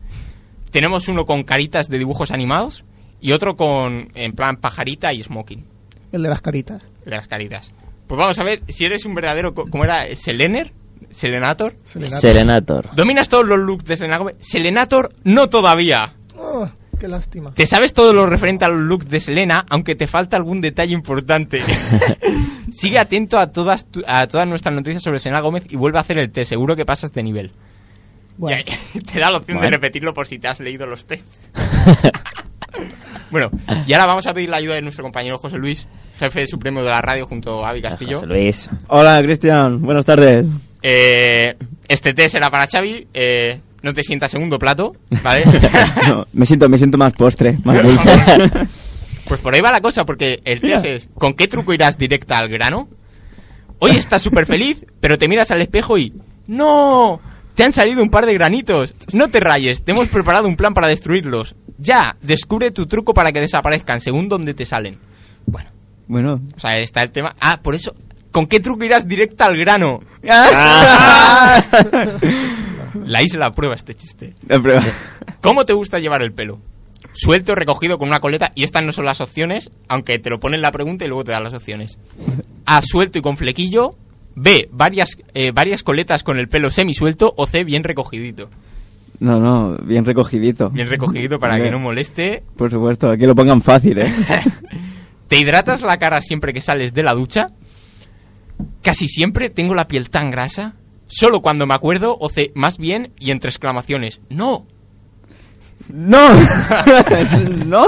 [0.71, 2.83] Tenemos uno con caritas de dibujos animados
[3.19, 5.65] y otro con en plan pajarita y smoking.
[6.11, 6.89] El de las caritas.
[7.05, 7.71] de las caritas.
[8.07, 10.03] Pues vamos a ver si eres un verdadero co- ¿cómo era?
[10.15, 10.71] Selener,
[11.11, 11.75] Selenator.
[11.83, 12.19] Selenata.
[12.19, 12.95] Serenator.
[12.95, 14.35] ¿Dominas todos los looks de Selena Gómez?
[14.39, 16.15] Selenator no todavía.
[16.37, 16.67] Oh,
[17.01, 17.53] qué lástima.
[17.53, 20.93] Te sabes todo lo referente a los looks de Selena, aunque te falta algún detalle
[20.93, 21.61] importante.
[22.71, 26.01] Sigue atento a todas, tu- a todas nuestras noticias sobre Selena Gómez y vuelve a
[26.01, 26.49] hacer el test.
[26.49, 27.51] Seguro que pasas de nivel.
[28.37, 31.05] Bueno, Y ahí te da la opción de repetirlo por si te has leído los
[31.05, 31.49] tests.
[33.31, 33.49] bueno,
[33.87, 35.87] y ahora vamos a pedir la ayuda de nuestro compañero José Luis,
[36.19, 38.15] jefe supremo de la radio junto a Avi Castillo.
[38.17, 38.69] José Luis.
[38.87, 39.81] Hola, Cristian.
[39.81, 40.45] Buenas tardes.
[40.81, 41.55] Eh,
[41.87, 43.07] este test será para Xavi.
[43.13, 45.43] eh, no te sientas segundo plato, ¿vale?
[46.07, 48.67] No, me siento, me siento más postre, más dulce.
[49.27, 52.37] pues por ahí va la cosa, porque el test es: ¿con qué truco irás directa
[52.37, 52.89] al grano?
[53.79, 56.13] Hoy estás súper feliz, pero te miras al espejo y.
[56.47, 57.19] ¡No!
[57.55, 58.93] Te han salido un par de granitos.
[59.13, 61.55] No te rayes, te hemos preparado un plan para destruirlos.
[61.77, 64.99] Ya, descubre tu truco para que desaparezcan según donde te salen.
[65.47, 65.69] Bueno,
[66.07, 66.41] Bueno.
[66.55, 67.35] o sea, está el tema.
[67.39, 67.93] Ah, por eso.
[68.31, 70.01] ¿Con qué truco irás directa al grano?
[73.05, 74.35] La isla prueba este chiste.
[74.47, 74.83] La prueba.
[75.41, 76.59] ¿Cómo te gusta llevar el pelo?
[77.13, 78.51] Suelto, recogido con una coleta.
[78.55, 81.31] Y estas no son las opciones, aunque te lo ponen la pregunta y luego te
[81.31, 81.97] dan las opciones.
[82.65, 83.95] A, suelto y con flequillo.
[84.35, 87.33] B, varias, eh, varias coletas con el pelo semisuelto.
[87.37, 88.49] O C, bien recogidito.
[89.19, 90.69] No, no, bien recogidito.
[90.71, 92.43] Bien recogidito para que no moleste.
[92.55, 94.11] Por supuesto, aquí lo pongan fácil, ¿eh?
[95.27, 97.47] ¿Te hidratas la cara siempre que sales de la ducha?
[98.81, 100.73] Casi siempre tengo la piel tan grasa.
[101.13, 104.21] Solo cuando me acuerdo, o C, más bien, y entre exclamaciones.
[104.29, 104.65] ¡No!
[105.89, 106.29] ¡No!
[107.65, 107.85] ¡No!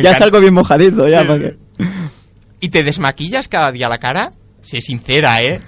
[0.00, 1.44] Ya salgo bien mojadito, ya, Sí, para sí.
[1.44, 1.56] que...
[2.60, 4.30] ¿Y te desmaquillas cada día la cara?
[4.60, 5.60] Sé sincera, ¿eh?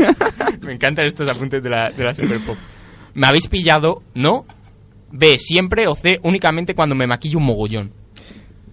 [0.60, 2.56] Me encantan estos apuntes de la, de la Super Pop.
[3.14, 4.02] ¿Me habéis pillado?
[4.14, 4.44] ¿No?
[5.10, 7.92] B, siempre o C, únicamente cuando me maquillo un mogollón.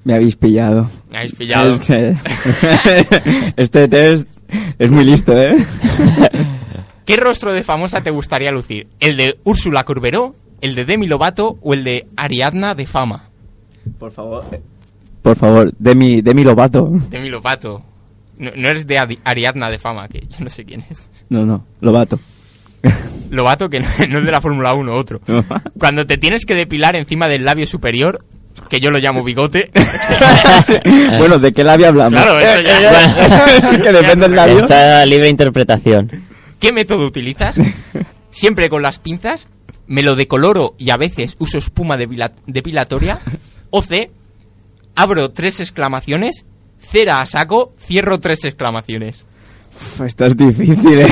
[0.03, 0.89] Me habéis pillado.
[1.09, 1.75] Me habéis pillado.
[1.75, 2.17] Este,
[3.55, 4.29] este test
[4.77, 5.55] es muy listo, ¿eh?
[7.05, 8.87] ¿Qué rostro de famosa te gustaría lucir?
[8.99, 13.29] ¿El de Úrsula Corberó, el de Demi Lovato o el de Ariadna de Fama?
[13.99, 14.45] Por favor.
[15.21, 16.89] Por favor, Demi, Demi Lovato.
[17.09, 17.81] Demi Lovato.
[18.37, 21.09] No, no eres de Adi- Ariadna de Fama, que yo no sé quién es.
[21.29, 22.19] No, no, Lovato.
[23.29, 25.21] Lovato, que no, no es de la Fórmula 1, otro.
[25.77, 28.23] Cuando te tienes que depilar encima del labio superior,
[28.69, 29.71] que yo lo llamo bigote.
[31.17, 32.21] bueno, ¿de qué labio hablamos?
[32.21, 33.77] Claro, eso ya.
[33.83, 34.59] que depende del labio.
[34.59, 36.09] Está libre interpretación.
[36.63, 37.57] ¿Qué método utilizas?
[38.31, 39.49] Siempre con las pinzas,
[39.85, 43.19] me lo decoloro y a veces uso espuma depila- depilatoria.
[43.69, 44.09] O C,
[44.95, 46.45] abro tres exclamaciones,
[46.79, 49.25] cera a saco, cierro tres exclamaciones.
[49.75, 51.07] Uf, Esto es difícil, ¿eh?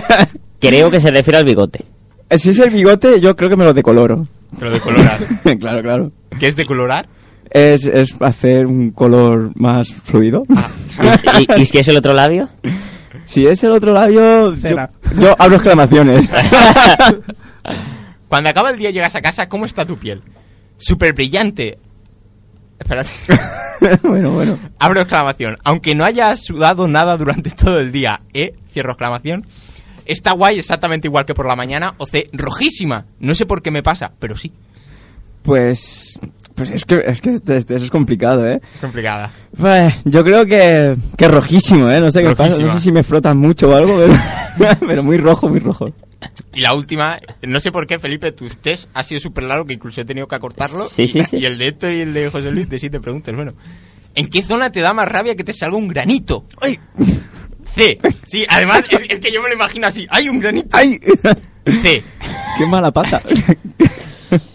[0.60, 1.84] Creo que se refiere al bigote.
[2.30, 4.28] si es el bigote, yo creo que me lo decoloro.
[4.56, 5.18] Te lo decoloras.
[5.58, 6.12] claro, claro.
[6.38, 7.08] ¿Qué es decolorar?
[7.50, 10.44] Es, es hacer un color más fluido.
[11.40, 12.48] ¿Y, y, y si es el otro labio?
[13.24, 14.76] Si es el otro labio, yo,
[15.18, 16.28] yo abro exclamaciones.
[18.28, 20.22] Cuando acaba el día y llegas a casa, ¿cómo está tu piel?
[20.76, 21.78] Súper brillante.
[22.78, 23.10] Espérate.
[24.02, 24.58] bueno, bueno.
[24.78, 25.56] Abro exclamación.
[25.64, 28.54] Aunque no hayas sudado nada durante todo el día, ¿eh?
[28.72, 29.46] Cierro exclamación.
[30.06, 31.94] Está guay exactamente igual que por la mañana.
[31.98, 33.06] O C, rojísima.
[33.20, 34.52] No sé por qué me pasa, pero sí.
[35.42, 36.18] Pues,
[36.54, 38.60] pues es que, es que este- este- eso es complicado, ¿eh?
[38.74, 39.30] Es complicada.
[39.56, 42.00] Pues, yo creo que, que rojísimo, ¿eh?
[42.00, 43.98] No sé qué pasa, no sé si me frotan mucho o algo,
[44.58, 45.86] pero, pero muy rojo, muy rojo.
[46.54, 49.74] Y la última, no sé por qué, Felipe, tus test ha sido súper largo que
[49.74, 50.88] incluso he tenido que acortarlo.
[50.88, 51.36] Sí, sí, y, sí.
[51.38, 53.34] y el de Héctor y el de José Luis de siete preguntas.
[53.34, 53.52] Bueno,
[54.14, 56.46] ¿en qué zona te da más rabia que te salga un granito?
[56.60, 56.78] ¡Ay!
[57.74, 57.98] C.
[58.26, 60.06] Sí, además es, es que yo me lo imagino así.
[60.08, 60.68] ¡Hay un granito!
[60.72, 60.98] ¡Ay!
[61.82, 62.02] C.
[62.58, 63.20] ¡Qué mala pata!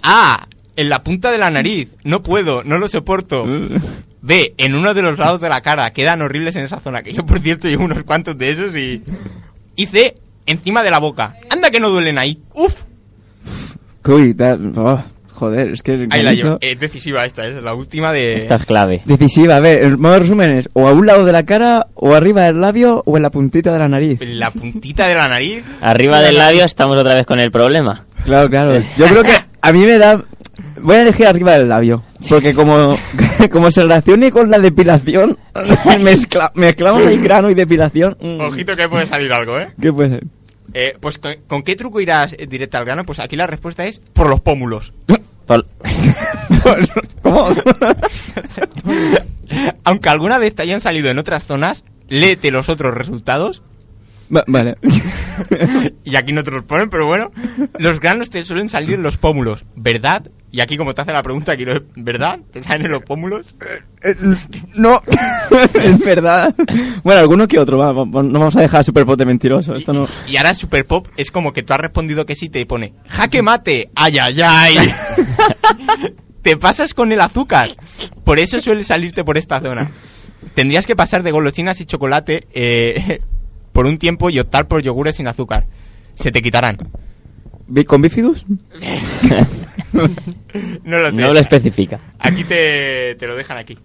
[0.02, 0.48] A.
[0.80, 1.98] En la punta de la nariz.
[2.06, 3.46] No puedo, no lo soporto.
[4.22, 4.54] B.
[4.58, 5.92] En uno de los lados de la cara.
[5.92, 7.04] Quedan horribles en esa zona.
[7.04, 9.04] Que yo, por cierto, llevo unos cuantos de esos y.
[9.76, 10.16] Y C.
[10.46, 11.36] Encima de la boca.
[11.50, 12.40] Anda que no duelen ahí.
[12.54, 12.84] ¡Uf!
[14.06, 14.34] Uy,
[14.78, 15.04] oh,
[15.34, 16.58] joder, es que el Ahí la llevo.
[16.62, 18.38] Es decisiva esta, es la última de.
[18.38, 19.02] Esta es clave.
[19.04, 22.16] Decisiva, a ver, el modo resumen es o a un lado de la cara, o
[22.16, 24.22] arriba del labio, o en la puntita de la nariz.
[24.22, 25.62] en la puntita de la nariz.
[25.82, 28.06] Arriba del labio estamos otra vez con el problema.
[28.24, 28.82] Claro, claro.
[28.98, 30.24] Yo creo que a mí me da...
[30.82, 32.04] Voy a elegir arriba del labio.
[32.28, 32.98] Porque como,
[33.52, 35.38] como se relacione con la depilación,
[36.02, 38.18] mezcla, mezclamos ahí grano y depilación.
[38.20, 39.70] mm, Ojito que puede salir algo, ¿eh?
[39.82, 40.24] ¿Qué puede ser?
[40.74, 43.04] Eh, pues ¿con, con qué truco irás directo al grano?
[43.06, 44.94] Pues aquí la respuesta es por los pómulos.
[47.24, 47.48] ¿Cómo?
[49.84, 53.62] Aunque alguna vez te hayan salido en otras zonas, léete los otros resultados.
[54.36, 54.78] Va- vale.
[56.04, 57.32] Y aquí no te los ponen, pero bueno.
[57.80, 60.30] Los granos te suelen salir en los pómulos, ¿verdad?
[60.52, 62.40] Y aquí como te hace la pregunta, quiero, ¿verdad?
[62.52, 63.56] ¿Te salen en los pómulos?
[64.04, 64.16] Eh,
[64.74, 65.02] no,
[65.84, 66.54] es verdad.
[67.04, 69.74] Bueno, alguno que otro, va, no vamos a dejar a Superpot de mentiroso.
[69.74, 70.08] Esto no...
[70.28, 73.42] Y ahora Super Pop es como que tú has respondido que sí, te pone jaque
[73.42, 74.78] mate, ay, ay, ay.
[76.42, 77.70] te pasas con el azúcar.
[78.24, 79.92] Por eso suele salirte por esta zona.
[80.56, 83.20] Tendrías que pasar de golosinas y chocolate eh,
[83.72, 85.68] por un tiempo y optar por yogures sin azúcar.
[86.16, 86.78] Se te quitarán.
[87.70, 88.46] ¿Bi- ¿Con bifidus?
[90.84, 91.22] No lo sé.
[91.22, 92.00] no lo especifica.
[92.20, 93.78] Aquí te, te lo dejan aquí.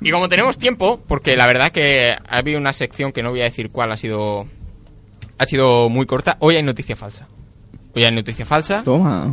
[0.00, 3.40] Y como tenemos tiempo, porque la verdad que ha habido una sección que no voy
[3.40, 4.46] a decir cuál ha sido
[5.38, 7.26] ha sido muy corta, hoy hay noticia falsa.
[7.94, 9.32] Hoy hay noticia falsa Toma.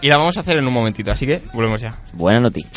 [0.00, 1.98] y la vamos a hacer en un momentito, así que volvemos ya.
[2.14, 2.70] Buena noticia.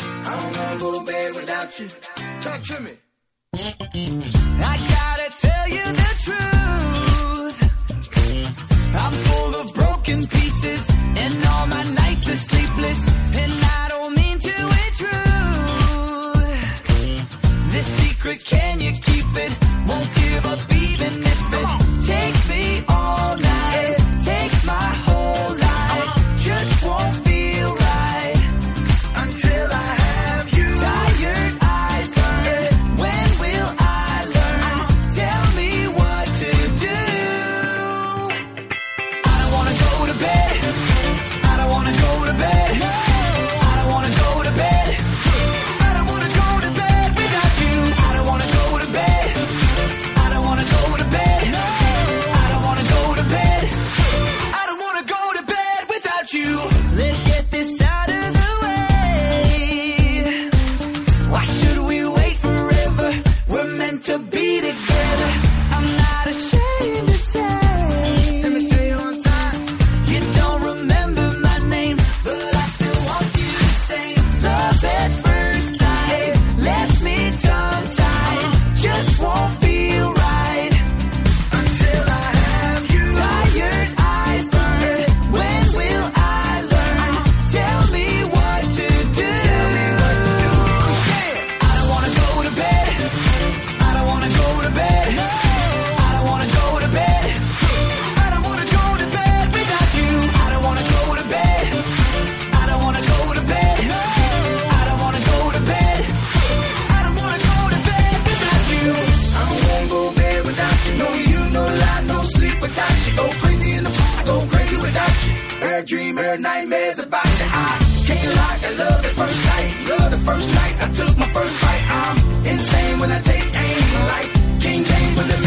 [114.96, 117.46] Her dream, her nightmares about you.
[117.48, 119.88] I can't lie, I love the first sight.
[119.88, 121.84] Love the first night I took my first bite.
[122.00, 122.16] I'm
[122.46, 123.86] insane when I take aim.
[124.12, 124.32] Like
[124.62, 125.45] King James the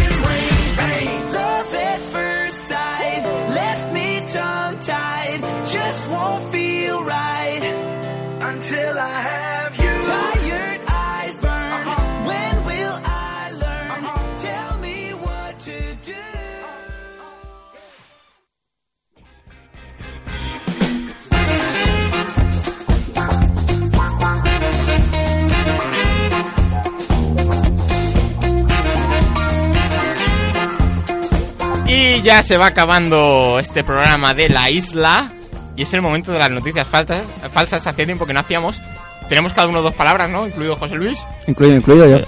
[31.99, 35.33] Y ya se va acabando este programa de la isla.
[35.75, 38.79] Y es el momento de las noticias falsas, falsas hace tiempo que no hacíamos.
[39.27, 40.47] Tenemos cada uno dos palabras, ¿no?
[40.47, 41.19] Incluido José Luis.
[41.45, 42.25] Incluido, incluido yo.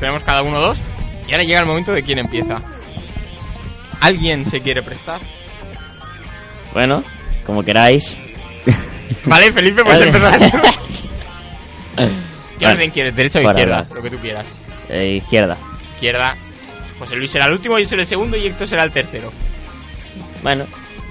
[0.00, 0.78] Tenemos cada uno dos.
[1.28, 2.62] Y ahora llega el momento de quién empieza.
[4.00, 5.20] ¿Alguien se quiere prestar?
[6.72, 7.04] Bueno,
[7.44, 8.16] como queráis.
[9.26, 10.38] Vale, Felipe, pues empezar.
[11.96, 12.74] ¿Qué Vale.
[12.78, 13.14] orden quieres?
[13.14, 13.86] ¿Derecha o izquierda?
[13.94, 14.46] Lo que tú quieras.
[14.88, 15.58] Eh, izquierda.
[15.94, 16.36] Izquierda.
[17.04, 19.32] José Luis será el último, yo seré el segundo y Héctor será el tercero.
[20.42, 20.66] Bueno,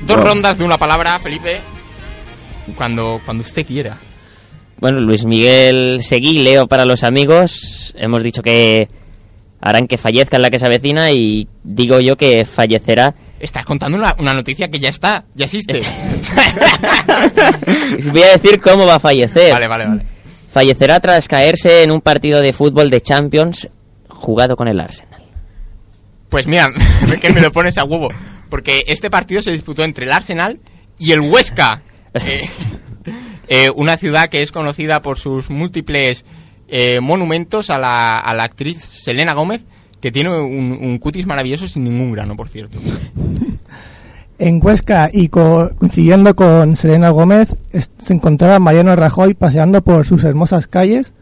[0.06, 1.62] Dos rondas de una palabra, Felipe.
[2.76, 3.98] Cuando, cuando usted quiera.
[4.78, 7.94] bueno, Luis Miguel Seguí, Leo para los amigos.
[7.96, 8.90] Hemos dicho que
[9.62, 13.16] harán que fallezca en la que se avecina y digo yo que fallecerá.
[13.40, 15.82] Estás contando una, una noticia que ya está, ya existe.
[18.12, 19.54] Voy a decir cómo va a fallecer.
[19.54, 20.06] vale, vale, vale.
[20.52, 23.68] Fallecerá tras caerse en un partido de fútbol de Champions
[24.08, 25.13] jugado con el Arsenal.
[26.34, 26.68] Pues mira,
[27.04, 28.10] es que me lo pones a huevo.
[28.50, 30.60] Porque este partido se disputó entre el Arsenal
[30.98, 31.82] y el Huesca.
[32.26, 32.48] Eh,
[33.48, 36.26] eh, una ciudad que es conocida por sus múltiples
[36.68, 39.66] eh, monumentos a la, a la actriz Selena Gómez,
[40.00, 42.80] que tiene un, un cutis maravilloso sin ningún grano, por cierto.
[44.40, 47.56] En Huesca y co- coincidiendo con Selena Gómez,
[47.98, 51.14] se encontraba Mariano Rajoy paseando por sus hermosas calles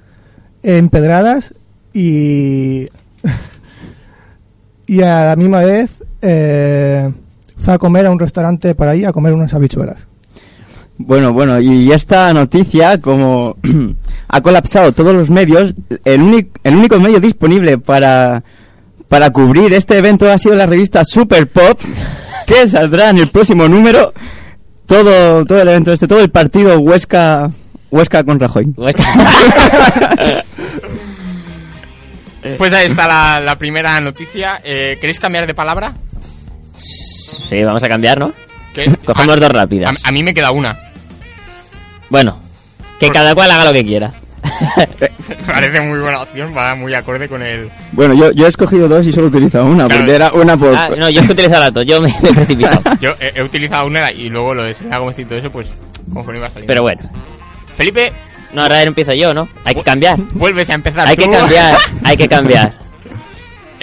[0.63, 1.53] empedradas
[1.93, 2.87] y
[4.87, 7.09] y a la misma vez eh,
[7.57, 9.97] fue a comer a un restaurante por ahí a comer unas habichuelas.
[10.97, 13.55] Bueno, bueno, y esta noticia, como
[14.27, 15.73] ha colapsado todos los medios,
[16.05, 18.43] el, único el único medio disponible para,
[19.07, 21.79] para cubrir este evento ha sido la revista Super Pop,
[22.45, 24.13] que saldrá en el próximo número.
[24.85, 27.49] Todo, todo el evento este, todo el partido Huesca,
[27.89, 28.73] Huesca con Rajoy.
[32.57, 34.61] Pues ahí está la, la primera noticia.
[34.63, 35.93] Eh, ¿Queréis cambiar de palabra?
[36.77, 38.33] Sí, vamos a cambiar, ¿no?
[38.73, 38.85] ¿Qué?
[39.05, 39.91] Cogemos a, dos rápidas.
[40.03, 40.77] a- a mí me queda una.
[42.09, 42.39] Bueno,
[42.99, 44.11] que cada cual haga lo que quiera.
[45.45, 47.69] Parece muy buena opción, va muy acorde con el...
[47.91, 49.99] Bueno, yo, yo he escogido dos y solo he utilizado una, Claro.
[50.01, 50.75] porque era una por...
[50.75, 52.81] Ah, no, yo he utilizado las dos, yo me me he precipitado.
[53.01, 55.67] Yo he, he utilizado una y luego lo de Selena Gómez y todo eso, pues
[56.13, 56.67] conforme iba saliendo.
[56.67, 57.01] Pero bueno,
[57.75, 58.11] Felipe,
[58.53, 59.47] no, ahora empiezo yo, ¿no?
[59.65, 60.17] Hay que cambiar.
[60.33, 61.23] vuelves a empezar Hay tú.
[61.23, 62.73] que cambiar, hay que cambiar.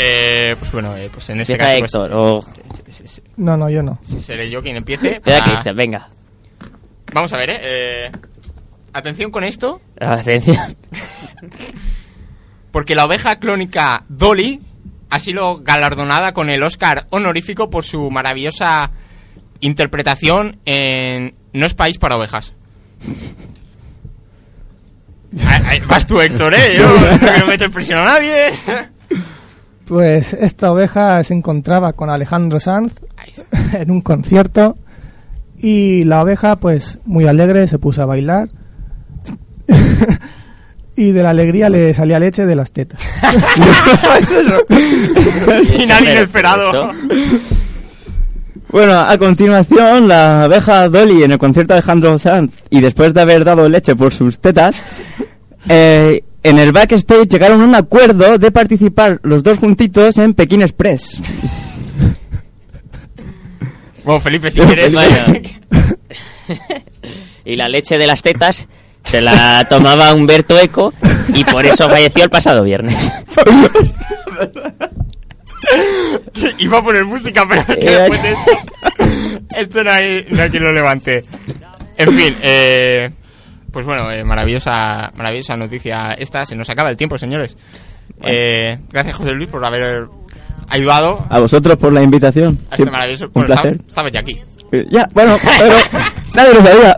[0.01, 2.45] Eh, pues bueno, eh, pues en este Empieza caso Héctor, o
[2.85, 3.99] pues, No, no, yo no.
[4.01, 5.21] s- seré yo quien empiece.
[5.27, 6.09] Ah, Cristian, venga.
[7.12, 7.59] Vamos a ver, eh.
[7.62, 8.12] eh,
[8.93, 10.77] Atención con esto, Atención.
[12.71, 14.61] porque la oveja clónica Dolly
[15.11, 18.93] ha sido galardonada con el Oscar honorífico por su maravillosa
[19.61, 22.55] interpretación en No es país para ovejas.
[25.89, 26.76] Vas tú, Héctor, ¿eh?
[26.79, 28.47] Yo no quiero meter presión a nadie.
[29.85, 32.95] Pues esta oveja se encontraba con Alejandro Sanz
[33.72, 34.76] en un concierto
[35.59, 38.49] y la oveja pues muy alegre se puso a bailar
[40.97, 43.03] y de la alegría le salía leche de las tetas.
[44.68, 46.93] Final inesperado.
[48.70, 53.22] Bueno, a continuación, la abeja Dolly en el concierto de Alejandro Sanz y después de
[53.22, 54.76] haber dado leche por sus tetas,
[55.69, 60.63] eh, en el backstage llegaron a un acuerdo de participar los dos juntitos en Pekín
[60.63, 61.21] Express.
[64.05, 64.95] Bueno, Felipe, si quieres.
[67.45, 68.67] Y la leche de las tetas
[69.05, 70.95] se la tomaba Humberto Eco
[71.35, 73.11] y por eso falleció el pasado viernes.
[76.59, 78.51] Iba a poner música, pero es que después de esto,
[79.57, 81.25] esto no hay, no hay quien lo levante.
[81.97, 83.11] En fin, eh,
[83.73, 86.45] pues bueno, eh, maravillosa, maravillosa noticia esta.
[86.47, 87.57] Se nos acaba el tiempo, señores.
[88.23, 90.07] Eh, gracias, José Luis, por haber
[90.69, 92.59] ayudado A vosotros por la invitación.
[92.71, 93.27] a este maravilloso.
[93.27, 93.73] Un Bueno, placer.
[93.75, 94.41] estaba- estabas ya aquí.
[94.73, 95.75] Eh, Ya, bueno, pero
[96.35, 96.97] nadie lo sabía.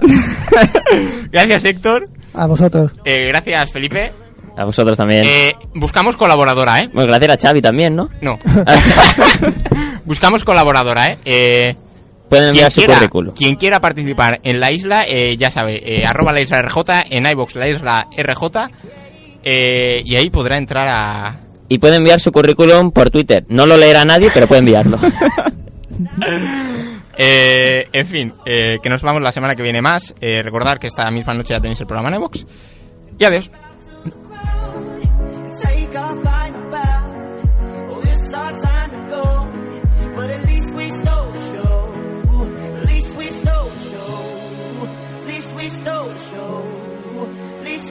[1.31, 2.09] Gracias, Héctor.
[2.35, 2.93] A vosotros.
[3.05, 4.13] Eh, gracias, Felipe.
[4.57, 5.25] A vosotros también.
[5.25, 6.91] Eh, buscamos colaboradora, ¿eh?
[6.93, 8.11] Bueno, gracias a Xavi también, ¿no?
[8.21, 8.39] No.
[10.05, 11.19] buscamos colaboradora, ¿eh?
[11.25, 11.77] Eh,
[12.31, 13.35] Pueden enviar su quiera, currículum.
[13.35, 16.79] Quien quiera participar en la isla, eh, ya sabe, eh, arroba la isla RJ,
[17.11, 18.71] en iVox la isla RJ,
[19.43, 21.41] eh, y ahí podrá entrar a...
[21.69, 23.45] Y puede enviar su currículum por Twitter.
[23.49, 24.99] No lo leerá nadie, pero puede enviarlo.
[27.23, 30.15] Eh, en fin, eh, que nos vamos la semana que viene más.
[30.23, 32.47] Eh, recordar que esta misma noche ya tenéis el programa en iVox.
[33.19, 33.51] Y adiós.